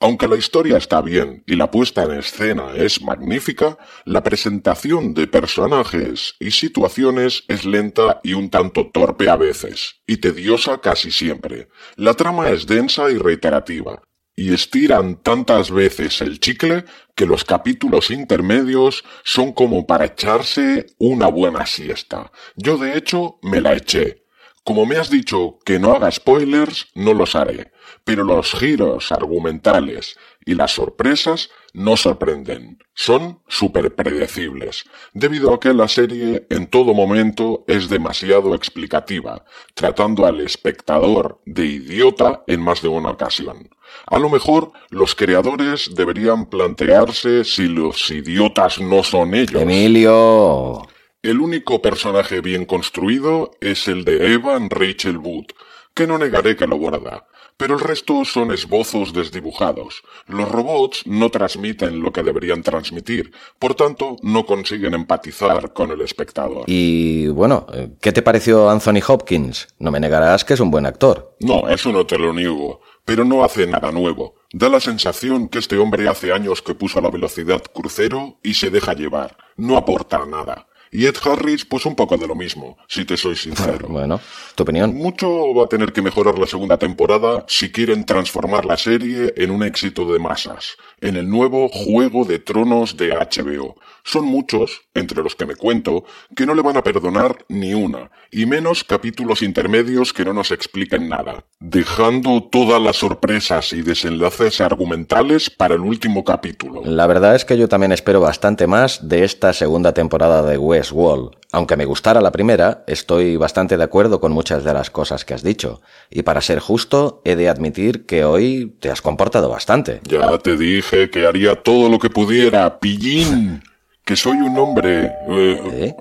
[0.00, 5.26] Aunque la historia está bien y la puesta en escena es magnífica, la presentación de
[5.26, 11.68] personajes y situaciones es lenta y un tanto torpe a veces, y tediosa casi siempre.
[11.96, 14.02] La trama es densa y reiterativa,
[14.34, 16.84] y estiran tantas veces el chicle
[17.14, 22.32] que los capítulos intermedios son como para echarse una buena siesta.
[22.56, 24.24] Yo de hecho me la eché.
[24.64, 27.73] Como me has dicho que no haga spoilers, no los haré
[28.04, 34.84] pero los giros argumentales y las sorpresas no sorprenden, son súper predecibles,
[35.14, 39.44] debido a que la serie en todo momento es demasiado explicativa,
[39.74, 43.70] tratando al espectador de idiota en más de una ocasión.
[44.06, 49.62] A lo mejor los creadores deberían plantearse si los idiotas no son ellos.
[49.62, 50.86] Emilio.
[51.22, 55.46] El único personaje bien construido es el de Evan Rachel Wood,
[55.94, 57.26] que no negaré que lo guarda,
[57.56, 60.02] pero el resto son esbozos desdibujados.
[60.26, 66.00] Los robots no transmiten lo que deberían transmitir, por tanto no consiguen empatizar con el
[66.00, 66.64] espectador.
[66.66, 67.66] Y bueno,
[68.00, 69.68] ¿qué te pareció Anthony Hopkins?
[69.78, 71.36] No me negarás que es un buen actor.
[71.40, 74.34] No, eso no te lo niego, pero no hace nada nuevo.
[74.52, 78.70] Da la sensación que este hombre hace años que puso la velocidad crucero y se
[78.70, 79.36] deja llevar.
[79.56, 80.68] No aporta nada.
[80.94, 83.88] Y Ed Harris, pues un poco de lo mismo, si te soy sincero.
[83.88, 84.20] Bueno,
[84.54, 84.94] tu opinión.
[84.94, 89.50] Mucho va a tener que mejorar la segunda temporada si quieren transformar la serie en
[89.50, 93.74] un éxito de masas, en el nuevo Juego de Tronos de HBO.
[94.06, 96.04] Son muchos, entre los que me cuento,
[96.36, 100.50] que no le van a perdonar ni una, y menos capítulos intermedios que no nos
[100.50, 106.82] expliquen nada, dejando todas las sorpresas y desenlaces argumentales para el último capítulo.
[106.84, 111.30] La verdad es que yo también espero bastante más de esta segunda temporada de Westworld.
[111.50, 115.32] Aunque me gustara la primera, estoy bastante de acuerdo con muchas de las cosas que
[115.32, 115.80] has dicho.
[116.10, 120.00] Y para ser justo, he de admitir que hoy te has comportado bastante.
[120.02, 123.62] Ya te dije que haría todo lo que pudiera, pillín
[124.04, 125.06] que soy un hombre...
[125.28, 125.94] Eh, ¿Eh?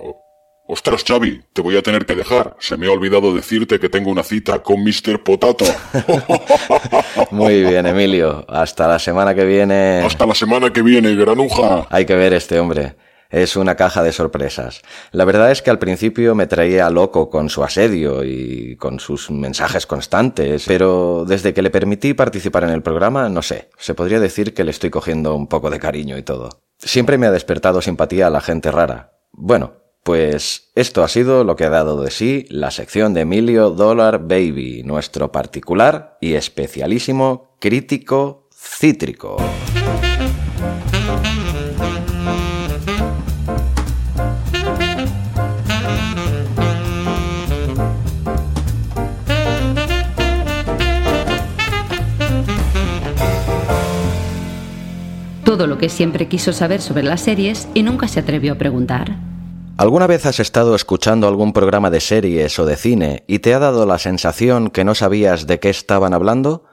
[0.66, 2.56] Ostras, Xavi, te voy a tener que dejar.
[2.58, 5.22] Se me ha olvidado decirte que tengo una cita con Mr.
[5.22, 5.66] Potato.
[7.32, 8.46] Muy bien, Emilio.
[8.48, 10.02] Hasta la semana que viene.
[10.06, 11.86] Hasta la semana que viene, granuja.
[11.90, 12.96] Hay que ver este hombre.
[13.30, 14.82] Es una caja de sorpresas.
[15.12, 19.32] La verdad es que al principio me traía loco con su asedio y con sus
[19.32, 24.20] mensajes constantes, pero desde que le permití participar en el programa, no sé, se podría
[24.20, 26.63] decir que le estoy cogiendo un poco de cariño y todo.
[26.86, 29.14] Siempre me ha despertado simpatía a la gente rara.
[29.32, 29.74] Bueno,
[30.04, 34.20] pues esto ha sido lo que ha dado de sí la sección de Emilio Dollar
[34.20, 39.38] Baby, nuestro particular y especialísimo crítico cítrico.
[55.54, 59.20] Todo lo que siempre quiso saber sobre las series y nunca se atrevió a preguntar.
[59.78, 63.60] ¿Alguna vez has estado escuchando algún programa de series o de cine y te ha
[63.60, 66.66] dado la sensación que no sabías de qué estaban hablando?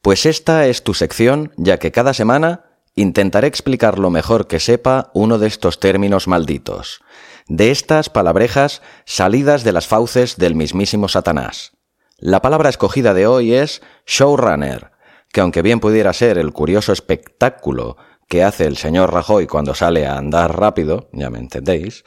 [0.00, 5.10] Pues esta es tu sección, ya que cada semana intentaré explicar lo mejor que sepa
[5.12, 7.00] uno de estos términos malditos,
[7.48, 11.72] de estas palabrejas salidas de las fauces del mismísimo Satanás.
[12.16, 14.92] La palabra escogida de hoy es showrunner,
[15.32, 17.96] que aunque bien pudiera ser el curioso espectáculo
[18.30, 22.04] que hace el señor Rajoy cuando sale a andar rápido, ya me entendéis,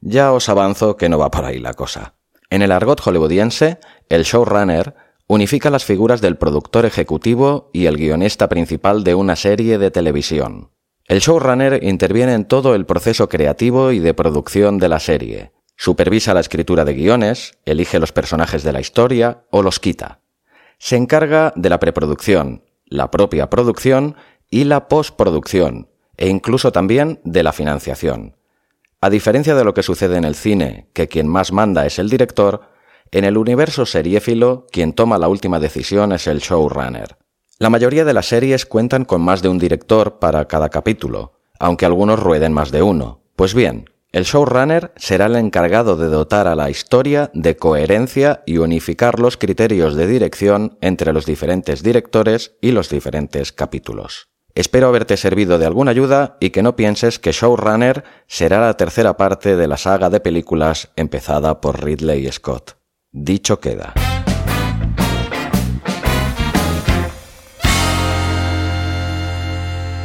[0.00, 2.14] ya os avanzo que no va por ahí la cosa.
[2.50, 4.94] En el argot hollywoodiense, el showrunner
[5.26, 10.70] Unifica las figuras del productor ejecutivo y el guionista principal de una serie de televisión.
[11.06, 15.52] El showrunner interviene en todo el proceso creativo y de producción de la serie.
[15.76, 20.20] Supervisa la escritura de guiones, elige los personajes de la historia o los quita.
[20.78, 24.16] Se encarga de la preproducción, la propia producción
[24.54, 28.36] y la postproducción, e incluso también de la financiación.
[29.00, 32.08] A diferencia de lo que sucede en el cine, que quien más manda es el
[32.08, 32.60] director,
[33.10, 37.16] en el universo seriéfilo quien toma la última decisión es el showrunner.
[37.58, 41.84] La mayoría de las series cuentan con más de un director para cada capítulo, aunque
[41.84, 43.22] algunos rueden más de uno.
[43.34, 48.58] Pues bien, el showrunner será el encargado de dotar a la historia de coherencia y
[48.58, 54.28] unificar los criterios de dirección entre los diferentes directores y los diferentes capítulos.
[54.56, 59.16] Espero haberte servido de alguna ayuda y que no pienses que Showrunner será la tercera
[59.16, 62.76] parte de la saga de películas empezada por Ridley Scott.
[63.10, 63.94] Dicho queda.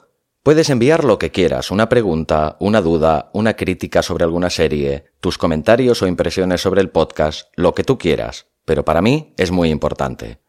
[0.47, 5.37] Puedes enviar lo que quieras, una pregunta, una duda, una crítica sobre alguna serie, tus
[5.37, 9.69] comentarios o impresiones sobre el podcast, lo que tú quieras, pero para mí es muy
[9.69, 10.39] importante.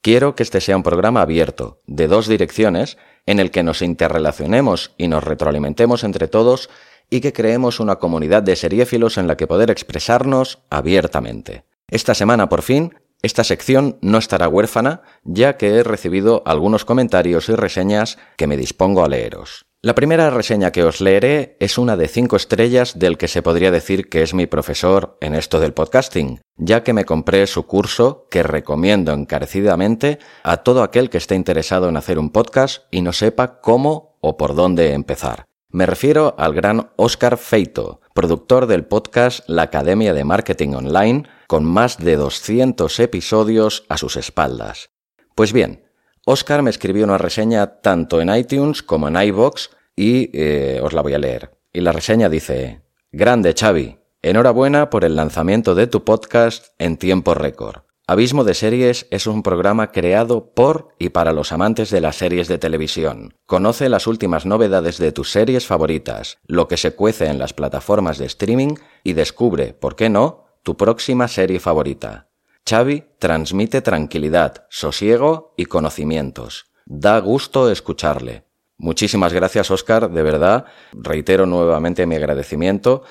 [0.00, 4.92] Quiero que este sea un programa abierto, de dos direcciones, en el que nos interrelacionemos
[4.96, 6.70] y nos retroalimentemos entre todos
[7.10, 11.64] y que creemos una comunidad de seriéfilos en la que poder expresarnos abiertamente.
[11.88, 17.48] Esta semana, por fin, esta sección no estará huérfana, ya que he recibido algunos comentarios
[17.48, 19.66] y reseñas que me dispongo a leeros.
[19.80, 23.70] La primera reseña que os leeré es una de cinco estrellas del que se podría
[23.70, 28.26] decir que es mi profesor en esto del podcasting, ya que me compré su curso
[28.28, 33.12] que recomiendo encarecidamente a todo aquel que esté interesado en hacer un podcast y no
[33.12, 35.44] sepa cómo o por dónde empezar.
[35.70, 41.64] Me refiero al gran Oscar Feito, productor del podcast La Academia de Marketing Online, con
[41.64, 44.90] más de 200 episodios a sus espaldas.
[45.34, 45.82] Pues bien,
[46.26, 51.00] Oscar me escribió una reseña tanto en iTunes como en iBox y eh, os la
[51.00, 51.58] voy a leer.
[51.72, 52.82] Y la reseña dice,
[53.12, 57.80] Grande Xavi, enhorabuena por el lanzamiento de tu podcast en tiempo récord.
[58.06, 62.48] Abismo de Series es un programa creado por y para los amantes de las series
[62.48, 63.34] de televisión.
[63.46, 68.18] Conoce las últimas novedades de tus series favoritas, lo que se cuece en las plataformas
[68.18, 72.28] de streaming y descubre, ¿por qué no?, tu próxima serie favorita.
[72.68, 76.66] Xavi transmite tranquilidad, sosiego y conocimientos.
[76.86, 78.44] Da gusto escucharle.
[78.76, 80.66] Muchísimas gracias, Oscar, de verdad.
[80.92, 83.02] Reitero nuevamente mi agradecimiento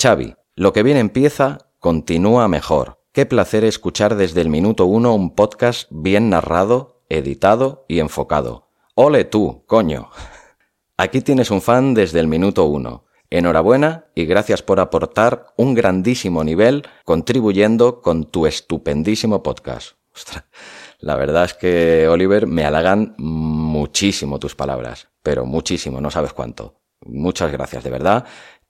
[0.00, 3.00] Xavi, lo que bien empieza, continúa mejor.
[3.12, 8.68] Qué placer escuchar desde el minuto uno un podcast bien narrado, editado y enfocado.
[8.94, 10.10] ¡Ole tú, coño!
[10.98, 13.06] Aquí tienes un fan desde el minuto uno.
[13.30, 19.96] Enhorabuena y gracias por aportar un grandísimo nivel contribuyendo con tu estupendísimo podcast.
[20.98, 26.80] La verdad es que, Oliver, me halagan muchísimo tus palabras, pero muchísimo, no sabes cuánto.
[27.00, 28.24] Muchas gracias, de verdad.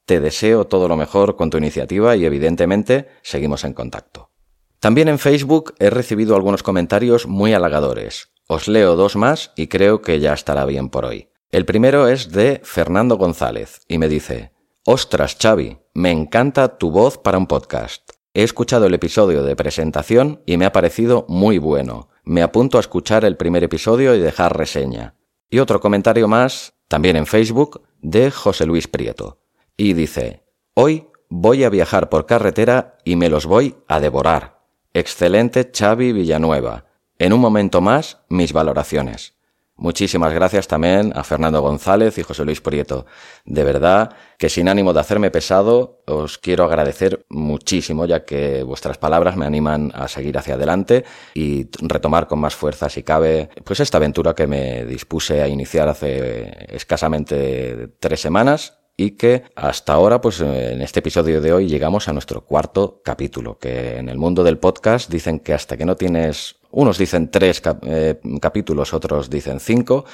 [0.04, 4.30] Te deseo todo lo mejor con tu iniciativa y evidentemente seguimos en contacto.
[4.78, 8.28] También en Facebook he recibido algunos comentarios muy halagadores.
[8.46, 11.30] Os leo dos más y creo que ya estará bien por hoy.
[11.50, 14.52] El primero es de Fernando González y me dice,
[14.84, 18.05] Ostras, Xavi, me encanta tu voz para un podcast.
[18.36, 22.10] He escuchado el episodio de presentación y me ha parecido muy bueno.
[22.22, 25.14] Me apunto a escuchar el primer episodio y dejar reseña.
[25.48, 29.40] Y otro comentario más, también en Facebook, de José Luis Prieto.
[29.74, 34.60] Y dice, hoy voy a viajar por carretera y me los voy a devorar.
[34.92, 36.84] Excelente Xavi Villanueva.
[37.18, 39.35] En un momento más, mis valoraciones.
[39.78, 43.04] Muchísimas gracias también a Fernando González y José Luis Prieto.
[43.44, 48.96] De verdad que sin ánimo de hacerme pesado, os quiero agradecer muchísimo, ya que vuestras
[48.96, 51.04] palabras me animan a seguir hacia adelante
[51.34, 55.90] y retomar con más fuerza, si cabe, pues esta aventura que me dispuse a iniciar
[55.90, 62.08] hace escasamente tres semanas y que hasta ahora, pues en este episodio de hoy llegamos
[62.08, 65.96] a nuestro cuarto capítulo, que en el mundo del podcast dicen que hasta que no
[65.96, 70.04] tienes unos dicen tres eh, capítulos, otros dicen cinco,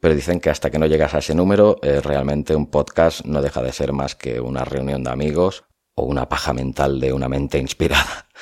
[0.00, 3.40] pero dicen que hasta que no llegas a ese número, eh, realmente un podcast no
[3.40, 7.28] deja de ser más que una reunión de amigos o una paja mental de una
[7.28, 8.26] mente inspirada.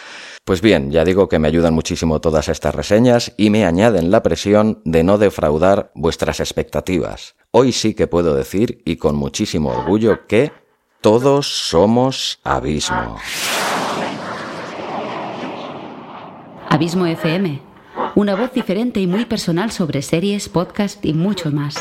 [0.44, 4.24] Pues bien, ya digo que me ayudan muchísimo todas estas reseñas y me añaden la
[4.24, 7.36] presión de no defraudar vuestras expectativas.
[7.52, 10.50] Hoy sí que puedo decir, y con muchísimo orgullo, que
[11.00, 13.18] todos somos abismo.
[16.72, 17.60] Abismo FM,
[18.14, 21.76] una voz diferente y muy personal sobre series, podcast y mucho más.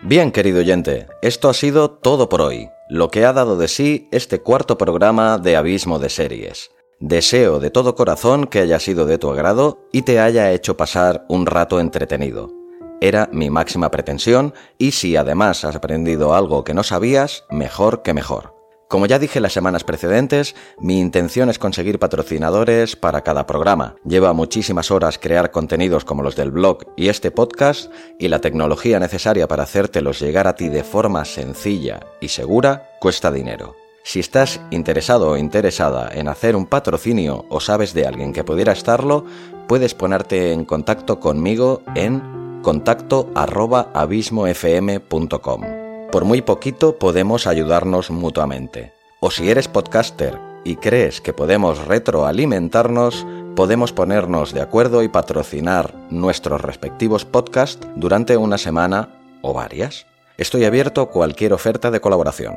[0.00, 4.08] Bien, querido oyente, esto ha sido todo por hoy, lo que ha dado de sí
[4.12, 6.70] este cuarto programa de Abismo de Series.
[7.00, 11.26] Deseo de todo corazón que haya sido de tu agrado y te haya hecho pasar
[11.28, 12.61] un rato entretenido
[13.02, 18.14] era mi máxima pretensión y si además has aprendido algo que no sabías, mejor que
[18.14, 18.54] mejor.
[18.88, 23.96] Como ya dije las semanas precedentes, mi intención es conseguir patrocinadores para cada programa.
[24.04, 27.90] Lleva muchísimas horas crear contenidos como los del blog y este podcast
[28.20, 33.32] y la tecnología necesaria para hacértelos llegar a ti de forma sencilla y segura cuesta
[33.32, 33.74] dinero.
[34.04, 38.72] Si estás interesado o interesada en hacer un patrocinio o sabes de alguien que pudiera
[38.72, 39.24] estarlo,
[39.66, 45.62] puedes ponerte en contacto conmigo en contacto arroba abismofm.com.
[46.10, 48.92] Por muy poquito podemos ayudarnos mutuamente.
[49.20, 55.94] O si eres podcaster y crees que podemos retroalimentarnos, podemos ponernos de acuerdo y patrocinar
[56.10, 59.10] nuestros respectivos podcasts durante una semana
[59.42, 60.06] o varias.
[60.38, 62.54] Estoy abierto a cualquier oferta de colaboración.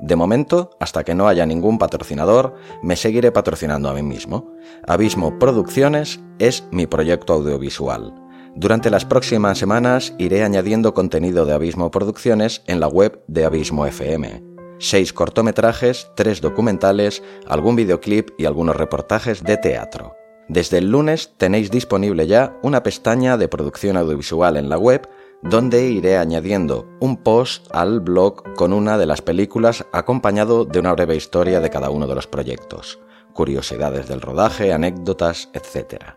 [0.00, 4.52] De momento, hasta que no haya ningún patrocinador, me seguiré patrocinando a mí mismo.
[4.86, 8.23] Abismo Producciones es mi proyecto audiovisual
[8.56, 13.86] durante las próximas semanas iré añadiendo contenido de Abismo Producciones en la web de Abismo
[13.86, 14.42] FM.
[14.78, 20.14] Seis cortometrajes, tres documentales, algún videoclip y algunos reportajes de teatro.
[20.48, 25.08] Desde el lunes tenéis disponible ya una pestaña de producción audiovisual en la web
[25.42, 30.92] donde iré añadiendo un post al blog con una de las películas acompañado de una
[30.92, 32.98] breve historia de cada uno de los proyectos,
[33.32, 36.14] curiosidades del rodaje, anécdotas, etc.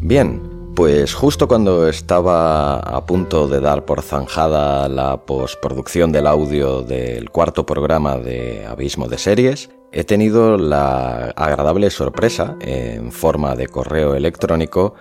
[0.00, 0.42] Bien,
[0.74, 7.30] pues justo cuando estaba a punto de dar por zanjada la postproducción del audio del
[7.30, 14.14] cuarto programa de Abismo de Series, he tenido la agradable sorpresa, en forma de correo
[14.14, 14.94] electrónico,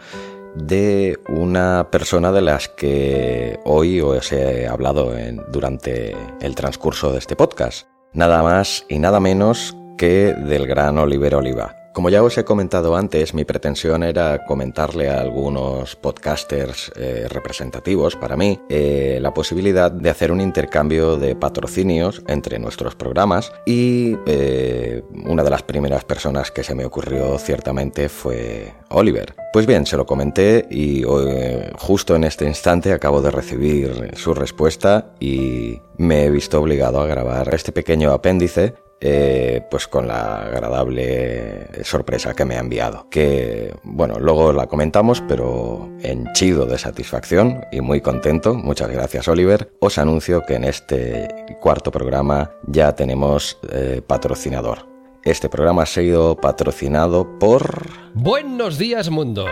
[0.55, 5.13] de una persona de las que hoy os he hablado
[5.51, 7.87] durante el transcurso de este podcast.
[8.13, 11.78] Nada más y nada menos que del gran Oliver Oliva.
[11.99, 18.15] Como ya os he comentado antes, mi pretensión era comentarle a algunos podcasters eh, representativos
[18.15, 24.15] para mí eh, la posibilidad de hacer un intercambio de patrocinios entre nuestros programas y
[24.27, 29.35] eh, una de las primeras personas que se me ocurrió ciertamente fue Oliver.
[29.51, 31.03] Pues bien, se lo comenté y
[31.77, 37.07] justo en este instante acabo de recibir su respuesta y me he visto obligado a
[37.07, 43.07] grabar este pequeño apéndice eh, pues con la agradable sorpresa que me ha enviado.
[43.09, 49.71] Que, bueno, luego la comentamos, pero henchido de satisfacción y muy contento, muchas gracias Oliver,
[49.79, 51.27] os anuncio que en este
[51.61, 54.87] cuarto programa ya tenemos eh, patrocinador.
[55.23, 57.89] Este programa ha sido patrocinado por...
[58.13, 59.45] Buenos días mundo.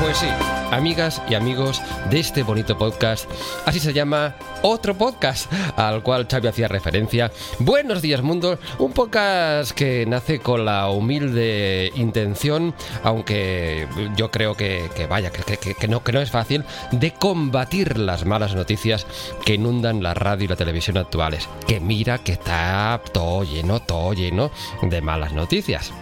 [0.00, 0.26] Pues sí,
[0.70, 1.80] amigas y amigos
[2.10, 3.30] de este bonito podcast,
[3.66, 7.30] así se llama otro podcast al cual Xavi hacía referencia.
[7.60, 12.74] Buenos días mundo, un podcast que nace con la humilde intención,
[13.04, 13.86] aunque
[14.16, 19.06] yo creo que, vaya, que, no, que no es fácil, de combatir las malas noticias
[19.44, 21.48] que inundan la radio y la televisión actuales.
[21.66, 24.50] Que mira que está todo lleno, todo lleno
[24.82, 25.92] de malas noticias.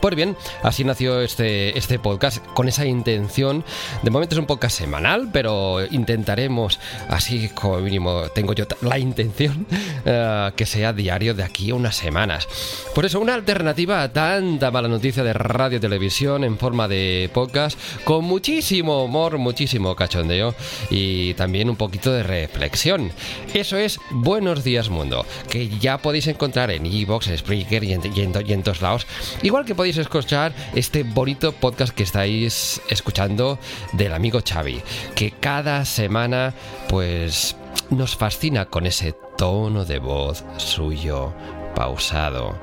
[0.00, 3.64] Pues bien, así nació este, este podcast con esa intención.
[4.02, 6.78] De momento es un podcast semanal, pero intentaremos,
[7.08, 9.66] así como mínimo tengo yo la intención,
[10.04, 12.46] eh, que sea diario de aquí a unas semanas.
[12.94, 17.30] Por eso, una alternativa a tanta mala noticia de radio y televisión en forma de
[17.32, 20.54] podcast, con muchísimo humor, muchísimo cachondeo
[20.90, 23.10] y también un poquito de reflexión.
[23.54, 28.02] Eso es Buenos Días Mundo, que ya podéis encontrar en Evox, en Spreaker y en,
[28.14, 29.06] y en todos lados.
[29.42, 33.58] Igual que podéis escuchar este bonito podcast que estáis escuchando
[33.92, 34.80] del amigo Xavi,
[35.14, 36.54] que cada semana
[36.88, 37.54] pues
[37.90, 41.34] nos fascina con ese tono de voz suyo
[41.74, 42.58] pausado,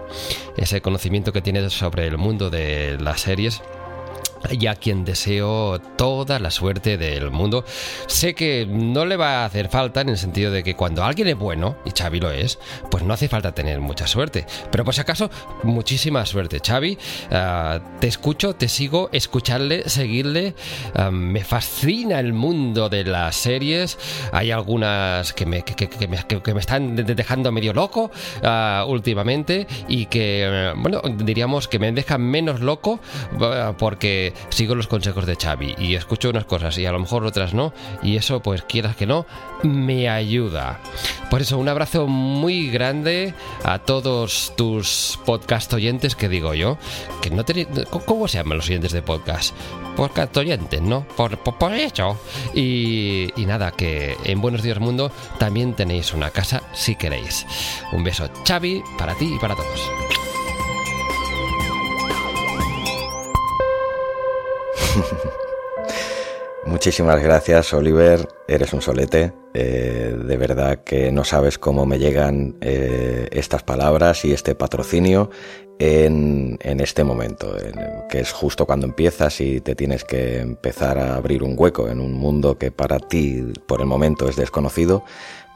[0.58, 3.62] ese conocimiento que tiene sobre el mundo de las series
[4.50, 7.64] y a quien deseo toda la suerte del mundo.
[8.08, 11.28] Sé que no le va a hacer falta en el sentido de que cuando alguien
[11.28, 14.46] es bueno, y Xavi lo es, pues no hace falta tener mucha suerte.
[14.72, 15.30] Pero por si acaso,
[15.64, 16.98] muchísima suerte, Xavi.
[17.32, 20.56] Ah, te escucho, te sigo, escucharle, seguirle.
[20.96, 23.98] Ah, me fascina el mundo de las series.
[24.32, 28.12] Hay algunas que me, que, me, están dejando medio loco
[28.44, 33.00] ah, últimamente y que, bueno, diríamos que me dejan menos loco
[33.78, 37.54] porque sigo los consejos de Xavi y escucho unas cosas y a lo mejor otras
[37.54, 37.74] no,
[38.04, 39.26] y eso, pues quieras que no,
[39.64, 40.80] me ayuda.
[41.30, 46.78] Por eso, un abrazo muy grande a todos tus podcast oyentes, que digo yo,
[47.22, 47.44] que no.
[48.06, 49.56] ¿Cómo se llaman los oyentes de podcast?
[49.96, 51.06] Podcast oyentes, ¿no?
[51.18, 52.20] Por, por, eso.
[52.54, 57.46] Y, y nada, que en Buenos Días Mundo también tenéis una casa si queréis.
[57.92, 60.31] Un beso, Xavi, para ti y para todos.
[66.66, 68.28] Muchísimas gracias, Oliver.
[68.48, 69.34] Eres un solete.
[69.54, 75.30] Eh, de verdad que no sabes cómo me llegan eh, estas palabras y este patrocinio
[75.80, 77.56] en, este momento,
[78.08, 82.00] que es justo cuando empiezas y te tienes que empezar a abrir un hueco en
[82.00, 85.04] un mundo que para ti por el momento es desconocido,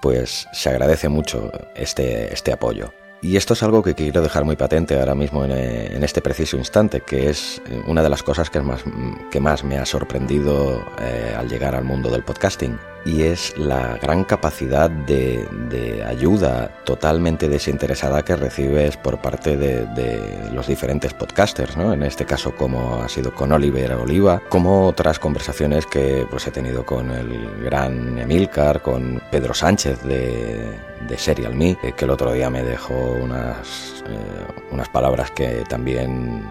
[0.01, 2.91] pues se agradece mucho este, este apoyo.
[3.25, 7.01] Y esto es algo que quiero dejar muy patente ahora mismo en, este preciso instante,
[7.01, 8.83] que es eh, una de las cosas que más,
[9.31, 13.97] que más me ha sorprendido eh, al llegar al mundo del podcasting y es la
[13.97, 21.93] gran capacidad de, ayuda totalmente desinteresada que recibes por parte de, los diferentes podcasters, ¿no?
[21.93, 26.51] En este caso como ha sido con Oliver Oliva, como otras conversaciones que pues he
[26.51, 30.77] tenido con el gran Emilcar, con Pedro Sánchez de,
[31.07, 36.43] de Serial Me, que el otro día me dejó unas eh, unas palabras que también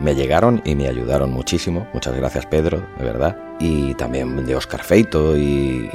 [0.00, 1.86] me llegaron y me ayudaron muchísimo.
[1.92, 3.36] Muchas gracias Pedro, de verdad.
[3.58, 5.90] Y también de Oscar Feito y,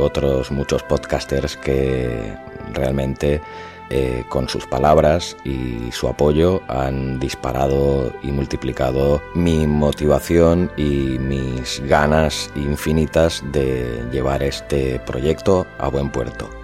[0.00, 2.36] otros muchos podcasters que
[2.74, 3.40] realmente
[3.88, 11.80] eh, con sus palabras y su apoyo han disparado y multiplicado mi motivación y mis
[11.86, 16.63] ganas infinitas de llevar este proyecto a buen puerto.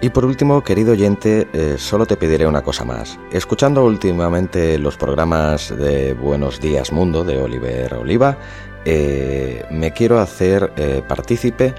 [0.00, 3.18] Y por último, querido oyente, eh, solo te pediré una cosa más.
[3.32, 8.36] Escuchando últimamente los programas de Buenos Días Mundo de Oliver Oliva,
[8.84, 11.74] eh, me quiero hacer eh, partícipe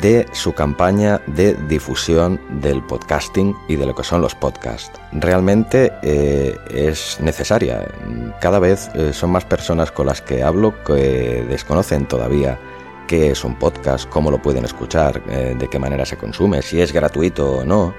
[0.00, 4.98] de su campaña de difusión del podcasting y de lo que son los podcasts.
[5.12, 7.86] Realmente es necesaria.
[8.40, 12.58] Cada vez son más personas con las que hablo que desconocen todavía
[13.08, 16.80] qué es un podcast, cómo lo pueden escuchar, eh, de qué manera se consume, si
[16.80, 17.94] es gratuito o no.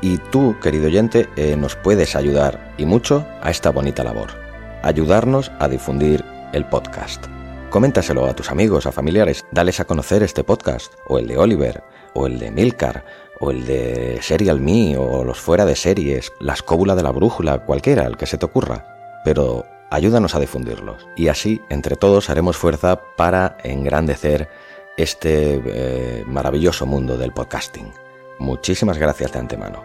[0.00, 4.40] Y tú, querido oyente, eh, nos puedes ayudar y mucho a esta bonita labor.
[4.84, 7.26] ayudarnos a difundir el podcast.
[7.70, 11.84] Coméntaselo a tus amigos, a familiares, dales a conocer este podcast, o el de Oliver,
[12.14, 13.04] o el de Milcar,
[13.38, 17.64] o el de Serial Me, o los fuera de series, la escóbula de la brújula,
[17.64, 19.20] cualquiera, el que se te ocurra.
[19.24, 21.06] Pero ayúdanos a difundirlos.
[21.14, 24.48] Y así, entre todos, haremos fuerza para engrandecer
[24.96, 27.92] este eh, maravilloso mundo del podcasting.
[28.38, 29.84] Muchísimas gracias de antemano.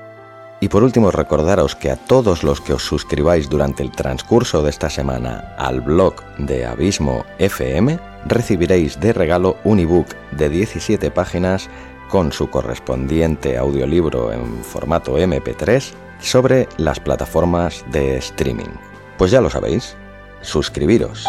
[0.60, 4.72] Y por último, recordaros que a todos los que os suscribáis durante el transcurso de
[4.72, 11.70] esta semana al blog de Abismo FM, recibiréis de regalo un ebook de 17 páginas
[12.10, 18.74] con su correspondiente audiolibro en formato MP3 sobre las plataformas de streaming.
[19.18, 19.96] Pues ya lo sabéis,
[20.42, 21.26] suscribiros.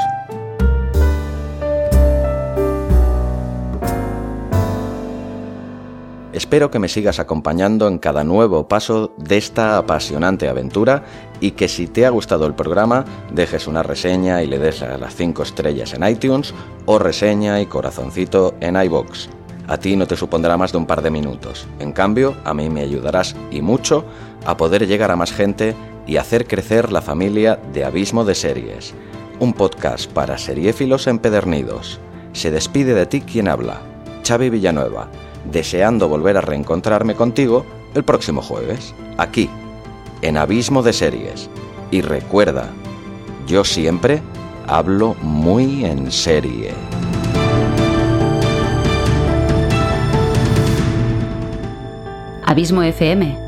[6.32, 11.03] Espero que me sigas acompañando en cada nuevo paso de esta apasionante aventura
[11.41, 14.99] y que si te ha gustado el programa dejes una reseña y le des a
[14.99, 16.55] las 5 estrellas en iTunes
[16.86, 19.30] o reseña y corazoncito en iBox.
[19.66, 21.66] A ti no te supondrá más de un par de minutos.
[21.78, 24.05] En cambio, a mí me ayudarás y mucho
[24.45, 25.74] a poder llegar a más gente
[26.07, 28.95] y hacer crecer la familia de Abismo de Series.
[29.41, 32.01] Un podcast para seriéfilos empedernidos.
[32.32, 33.80] Se despide de ti quien habla,
[34.26, 35.09] Xavi Villanueva
[35.45, 37.64] deseando volver a reencontrarme contigo
[37.95, 39.49] el próximo jueves, aquí,
[40.22, 41.49] en Abismo de Series.
[41.91, 42.68] Y recuerda,
[43.47, 44.20] yo siempre
[44.66, 46.72] hablo muy en serie.
[52.45, 53.47] Abismo FM,